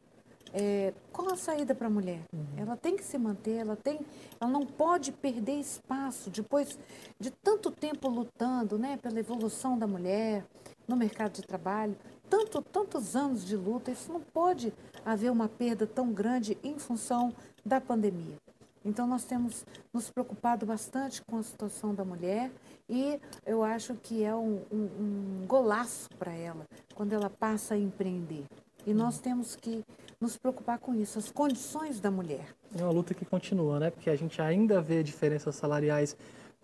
é, 0.54 0.94
qual 1.12 1.32
a 1.32 1.36
saída 1.36 1.74
para 1.74 1.88
a 1.88 1.90
mulher? 1.90 2.22
Uhum. 2.34 2.46
Ela 2.58 2.76
tem 2.76 2.96
que 2.96 3.04
se 3.04 3.18
manter, 3.18 3.58
ela, 3.58 3.76
tem, 3.76 4.00
ela 4.40 4.50
não 4.50 4.66
pode 4.66 5.12
perder 5.12 5.60
espaço 5.60 6.30
depois 6.30 6.78
de 7.20 7.32
tanto 7.32 7.72
tempo 7.72 8.10
lutando 8.10 8.78
né, 8.78 8.98
pela 8.98 9.20
evolução 9.20 9.78
da 9.78 9.88
mulher 9.88 10.46
no 10.88 10.96
mercado 10.96 11.34
de 11.34 11.44
trabalho, 11.44 11.96
tanto, 12.30 12.62
tantos 12.62 13.16
anos 13.16 13.46
de 13.46 13.56
luta, 13.56 13.92
isso 13.92 14.12
não 14.12 14.22
pode 14.22 14.74
haver 15.06 15.32
uma 15.32 15.48
perda 15.48 15.86
tão 15.88 16.12
grande 16.12 16.58
em 16.64 16.78
função 16.78 17.34
da 17.66 17.80
pandemia. 17.80 18.38
Então, 18.84 19.06
nós 19.06 19.24
temos 19.24 19.64
nos 19.94 20.10
preocupado 20.10 20.66
bastante 20.66 21.22
com 21.22 21.38
a 21.38 21.44
situação 21.44 21.94
da 21.94 22.04
mulher 22.04 22.52
e 22.90 23.20
eu 23.46 23.64
acho 23.64 23.94
que 23.96 24.24
é 24.24 24.36
um, 24.36 24.62
um, 24.72 25.42
um 25.42 25.46
golaço 25.46 26.10
para 26.18 26.34
ela 26.34 26.66
quando 26.96 27.14
ela 27.14 27.30
passa 27.30 27.76
a 27.76 27.78
empreender. 27.78 28.46
E 28.86 28.94
nós 28.94 29.20
temos 29.20 29.56
que 29.56 29.84
nos 30.22 30.38
preocupar 30.38 30.78
com 30.78 30.94
isso, 30.94 31.18
as 31.18 31.32
condições 31.32 32.00
da 32.00 32.12
mulher. 32.12 32.46
É 32.78 32.84
uma 32.84 32.92
luta 32.92 33.14
que 33.14 33.26
continua, 33.26 33.80
né? 33.80 33.90
Porque 33.90 34.10
a 34.10 34.16
gente 34.16 34.40
ainda 34.42 34.80
vê 34.80 35.02
diferenças 35.02 35.56
salariais 35.56 36.16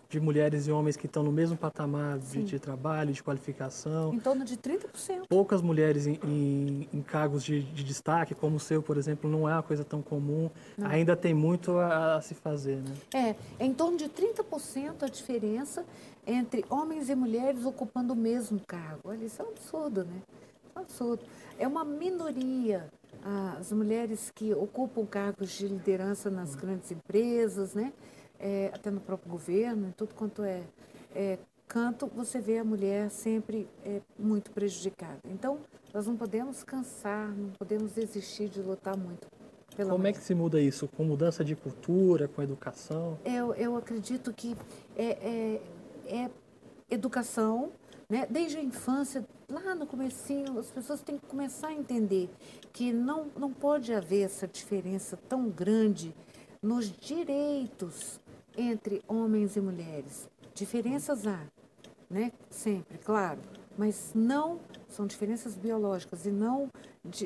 de 0.09 0.19
mulheres 0.19 0.67
e 0.67 0.71
homens 0.71 0.95
que 0.95 1.05
estão 1.05 1.21
no 1.21 1.31
mesmo 1.31 1.57
patamar 1.57 2.17
de, 2.17 2.43
de, 2.43 2.59
trabalho, 2.59 3.11
de 3.11 3.21
qualificação. 3.21 4.13
Em 4.13 4.19
torno 4.19 4.45
de 4.45 4.55
30%. 4.55 5.23
Poucas 5.27 5.61
mulheres 5.61 6.07
em, 6.07 6.17
em, 6.23 6.89
em 6.93 7.01
cargos 7.01 7.43
de, 7.43 7.61
de, 7.61 7.83
destaque, 7.83 8.33
como 8.33 8.55
o 8.55 8.59
seu, 8.59 8.81
por 8.81 8.97
exemplo, 8.97 9.29
não 9.29 9.49
é 9.49 9.53
uma 9.53 9.63
coisa 9.63 9.83
tão 9.83 10.01
comum. 10.01 10.49
Não. 10.77 10.87
Ainda 10.87 11.15
tem 11.15 11.33
muito 11.33 11.77
a, 11.77 12.15
a, 12.15 12.21
se 12.21 12.33
fazer, 12.33 12.77
né? 12.77 12.95
É, 13.13 13.35
é 13.59 13.65
em 13.65 13.73
torno 13.73 13.97
de 13.97 14.07
30% 14.07 15.03
a 15.03 15.07
diferença 15.07 15.85
entre 16.25 16.63
homens 16.69 17.09
e 17.09 17.15
mulheres 17.15 17.65
ocupando 17.65 18.13
o 18.13 18.15
mesmo 18.15 18.61
cargo. 18.65 19.01
Olha, 19.03 19.25
isso 19.25 19.41
é 19.41 19.45
um 19.45 19.49
absurdo, 19.49 20.05
né? 20.05 20.21
É 20.73 20.79
um 20.79 20.81
absurdo. 20.83 21.25
É 21.59 21.67
uma 21.67 21.83
minoria 21.83 22.89
as 23.23 23.71
mulheres 23.71 24.31
que 24.33 24.53
ocupam 24.53 25.05
cargos 25.05 25.51
de 25.51 25.67
liderança 25.67 26.29
nas 26.29 26.55
grandes 26.55 26.91
empresas, 26.91 27.73
né? 27.73 27.93
É, 28.39 28.71
até 28.73 28.91
no 28.91 29.01
próprio 29.01 29.31
governo, 29.31 29.87
em 29.87 29.91
tudo 29.91 30.13
quanto 30.13 30.43
é, 30.43 30.61
é, 31.15 31.39
canto, 31.67 32.07
você 32.07 32.39
vê 32.39 32.59
a 32.59 32.63
mulher 32.63 33.09
sempre 33.09 33.67
é, 33.83 34.01
muito 34.17 34.51
prejudicada. 34.51 35.19
Então, 35.25 35.59
nós 35.93 36.05
não 36.05 36.15
podemos 36.15 36.63
cansar, 36.63 37.29
não 37.35 37.49
podemos 37.51 37.93
desistir 37.93 38.47
de 38.49 38.61
lutar 38.61 38.95
muito. 38.95 39.27
Como 39.75 39.97
mulher. 39.97 40.09
é 40.09 40.13
que 40.13 40.23
se 40.23 40.33
muda 40.33 40.59
isso? 40.59 40.87
Com 40.87 41.03
mudança 41.03 41.43
de 41.43 41.55
cultura, 41.55 42.27
com 42.27 42.41
educação? 42.41 43.17
Eu, 43.23 43.53
eu 43.53 43.75
acredito 43.75 44.33
que 44.33 44.55
é, 44.95 45.05
é, 45.05 45.61
é 46.07 46.31
educação, 46.89 47.71
né? 48.09 48.25
Desde 48.29 48.57
a 48.57 48.63
infância, 48.63 49.27
lá 49.49 49.75
no 49.75 49.85
comecinho, 49.85 50.57
as 50.57 50.71
pessoas 50.71 51.01
têm 51.01 51.17
que 51.17 51.25
começar 51.25 51.67
a 51.67 51.73
entender 51.73 52.29
que 52.71 52.93
não, 52.93 53.27
não 53.35 53.51
pode 53.51 53.93
haver 53.93 54.23
essa 54.23 54.47
diferença 54.47 55.17
tão 55.27 55.49
grande 55.49 56.15
nos 56.61 56.89
direitos 56.91 58.19
entre 58.57 59.03
homens 59.07 59.55
e 59.55 59.61
mulheres. 59.61 60.29
Diferenças 60.53 61.27
há, 61.27 61.45
né? 62.09 62.31
Sempre, 62.49 62.97
claro, 62.97 63.39
mas 63.77 64.11
não 64.15 64.59
são 64.87 65.05
diferenças 65.05 65.55
biológicas 65.55 66.25
e 66.25 66.31
não 66.31 66.69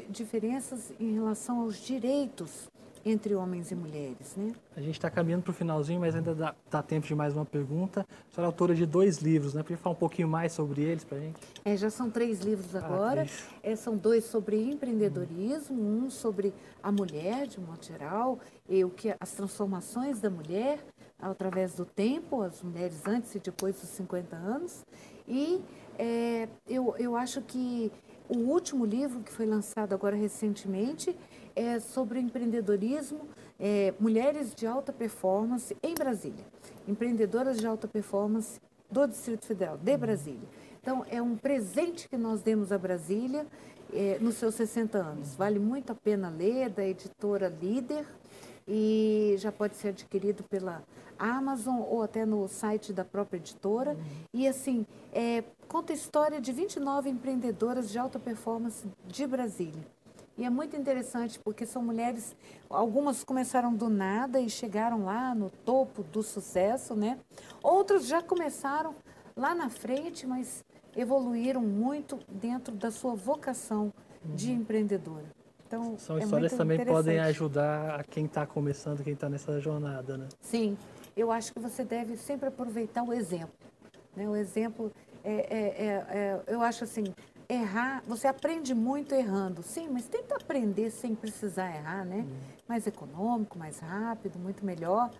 diferenças 0.09 0.91
em 0.99 1.13
relação 1.13 1.61
aos 1.61 1.77
direitos 1.77 2.69
entre 3.05 3.35
homens 3.35 3.71
e 3.71 3.75
mulheres, 3.75 4.35
né? 4.35 4.53
A 4.75 4.81
gente 4.81 4.95
está 4.95 5.09
caminhando 5.09 5.43
para 5.43 5.51
o 5.51 5.53
finalzinho, 5.53 5.99
mas 5.99 6.15
ainda 6.15 6.35
dá, 6.35 6.55
dá, 6.69 6.83
tempo 6.83 7.07
de 7.07 7.15
mais 7.15 7.35
uma 7.35 7.45
pergunta. 7.45 8.01
A 8.01 8.35
senhora 8.35 8.47
é 8.47 8.51
autora 8.51 8.75
de 8.75 8.85
dois 8.85 9.17
livros, 9.17 9.53
né? 9.53 9.61
Podia 9.63 9.77
falar 9.77 9.95
um 9.95 9.99
pouquinho 9.99 10.27
mais 10.27 10.53
sobre 10.53 10.81
eles 10.81 11.03
para 11.03 11.17
a 11.17 11.21
gente? 11.21 11.39
É, 11.65 11.75
já 11.75 11.89
são 11.89 12.09
três 12.09 12.41
livros 12.41 12.75
ah, 12.75 12.79
agora. 12.79 13.25
Ah, 13.27 13.57
é, 13.63 13.75
são 13.75 13.97
dois 13.97 14.25
sobre 14.25 14.61
empreendedorismo, 14.61 15.81
um 15.81 16.09
sobre 16.09 16.53
a 16.81 16.91
mulher, 16.91 17.47
de 17.47 17.59
modo 17.59 17.83
geral, 17.83 18.39
e 18.69 18.83
o 18.83 18.89
que 18.89 19.13
as 19.19 19.31
transformações 19.31 20.19
da 20.19 20.29
mulher 20.29 20.79
através 21.21 21.75
do 21.75 21.85
tempo, 21.85 22.41
as 22.41 22.61
mulheres 22.63 23.05
antes 23.07 23.33
e 23.35 23.39
depois 23.39 23.79
dos 23.79 23.89
50 23.89 24.35
anos. 24.35 24.83
E 25.27 25.61
é, 25.97 26.47
eu, 26.67 26.95
eu 26.97 27.15
acho 27.15 27.41
que 27.41 27.91
o 28.27 28.37
último 28.37 28.85
livro 28.85 29.19
que 29.19 29.31
foi 29.31 29.45
lançado 29.45 29.93
agora 29.93 30.15
recentemente 30.15 31.15
é 31.55 31.79
sobre 31.79 32.19
empreendedorismo, 32.19 33.27
é, 33.59 33.93
mulheres 33.99 34.53
de 34.55 34.65
alta 34.65 34.91
performance 34.91 35.75
em 35.83 35.93
Brasília, 35.93 36.45
empreendedoras 36.87 37.57
de 37.57 37.67
alta 37.67 37.87
performance 37.87 38.59
do 38.89 39.07
Distrito 39.07 39.45
Federal, 39.45 39.77
de 39.77 39.97
Brasília. 39.97 40.47
Então, 40.81 41.05
é 41.09 41.21
um 41.21 41.37
presente 41.37 42.09
que 42.09 42.17
nós 42.17 42.41
demos 42.41 42.71
a 42.71 42.77
Brasília 42.77 43.45
é, 43.93 44.17
nos 44.19 44.35
seus 44.35 44.55
60 44.55 44.97
anos. 44.97 45.35
Vale 45.35 45.59
muito 45.59 45.91
a 45.91 45.95
pena 45.95 46.29
ler, 46.29 46.69
da 46.69 46.85
editora 46.85 47.47
Líder, 47.47 48.05
e 48.67 49.35
já 49.37 49.51
pode 49.51 49.75
ser 49.75 49.89
adquirido 49.89 50.43
pela 50.43 50.83
Amazon 51.17 51.81
ou 51.81 52.01
até 52.01 52.25
no 52.25 52.47
site 52.47 52.91
da 52.91 53.05
própria 53.05 53.37
editora. 53.37 53.91
Uhum. 53.91 54.03
E 54.33 54.47
assim, 54.47 54.85
é, 55.13 55.43
conta 55.67 55.93
a 55.93 55.95
história 55.95 56.41
de 56.41 56.51
29 56.51 57.09
empreendedoras 57.09 57.91
de 57.91 57.99
alta 57.99 58.17
performance 58.17 58.87
de 59.05 59.27
Brasília. 59.27 59.85
E 60.37 60.45
é 60.45 60.49
muito 60.49 60.75
interessante 60.75 61.39
porque 61.39 61.65
são 61.65 61.83
mulheres, 61.83 62.35
algumas 62.69 63.23
começaram 63.23 63.73
do 63.73 63.89
nada 63.89 64.39
e 64.39 64.49
chegaram 64.49 65.05
lá 65.05 65.35
no 65.35 65.49
topo 65.49 66.03
do 66.03 66.23
sucesso, 66.23 66.95
né? 66.95 67.19
Outras 67.61 68.07
já 68.07 68.21
começaram 68.21 68.95
lá 69.35 69.53
na 69.53 69.69
frente, 69.69 70.25
mas 70.25 70.63
evoluíram 70.95 71.61
muito 71.61 72.19
dentro 72.29 72.75
da 72.75 72.91
sua 72.91 73.13
vocação 73.13 73.93
de 74.23 74.49
uhum. 74.49 74.57
empreendedora. 74.57 75.25
Então, 75.67 75.97
São 75.97 76.17
é 76.17 76.23
histórias 76.23 76.51
que 76.51 76.57
também 76.57 76.85
podem 76.85 77.19
ajudar 77.19 77.99
a 77.99 78.03
quem 78.03 78.25
está 78.25 78.45
começando, 78.45 79.03
quem 79.03 79.13
está 79.13 79.29
nessa 79.29 79.57
jornada, 79.59 80.17
né? 80.17 80.27
Sim, 80.41 80.77
eu 81.15 81.31
acho 81.31 81.53
que 81.53 81.59
você 81.59 81.85
deve 81.85 82.17
sempre 82.17 82.49
aproveitar 82.49 83.03
o 83.03 83.13
exemplo. 83.13 83.53
Né? 84.13 84.27
O 84.27 84.35
exemplo, 84.35 84.91
é, 85.23 85.33
é, 85.33 85.85
é, 85.85 85.93
é 86.17 86.43
eu 86.47 86.61
acho 86.61 86.83
assim, 86.83 87.05
errar, 87.51 88.01
você 88.07 88.27
aprende 88.27 88.73
muito 88.73 89.13
errando. 89.13 89.61
Sim, 89.61 89.89
mas 89.89 90.07
tenta 90.07 90.35
aprender 90.35 90.89
sem 90.89 91.13
precisar 91.13 91.69
errar, 91.75 92.05
né? 92.05 92.25
Uhum. 92.27 92.37
Mais 92.67 92.87
econômico, 92.87 93.59
mais 93.59 93.79
rápido, 93.79 94.39
muito 94.39 94.65
melhor. 94.65 95.11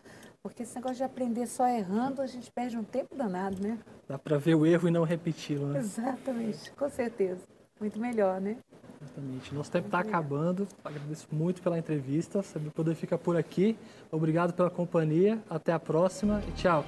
Porque 0.42 0.64
esse 0.64 0.76
negócio 0.76 0.98
de 0.98 1.04
aprender 1.04 1.46
só 1.46 1.68
errando, 1.68 2.22
a 2.22 2.28
gente 2.28 2.50
perde 2.52 2.78
um 2.78 2.84
tempo 2.84 3.16
danado, 3.16 3.62
né? 3.62 3.78
Dá 4.08 4.18
para 4.18 4.38
ver 4.38 4.56
o 4.56 4.66
erro 4.66 4.88
e 4.88 4.92
não 4.92 5.04
repeti-lo, 5.04 5.68
né? 5.68 5.80
Exatamente, 5.80 6.72
com 6.72 6.90
certeza. 6.90 7.42
Muito 7.80 8.00
melhor, 8.00 8.40
né? 8.40 8.58
Exatamente. 9.02 9.54
Nosso 9.54 9.72
tempo 9.72 9.88
está 9.88 10.00
acabando. 10.00 10.68
Agradeço 10.84 11.28
muito 11.32 11.62
pela 11.62 11.78
entrevista. 11.78 12.44
Sabe 12.44 12.70
poder 12.70 12.96
ficar 12.96 13.18
por 13.18 13.36
aqui. 13.36 13.76
Obrigado 14.12 14.54
pela 14.54 14.70
companhia. 14.70 15.40
Até 15.50 15.74
a 15.74 15.80
próxima 15.80 16.42
e 16.48 16.52
tchau. 16.52 16.86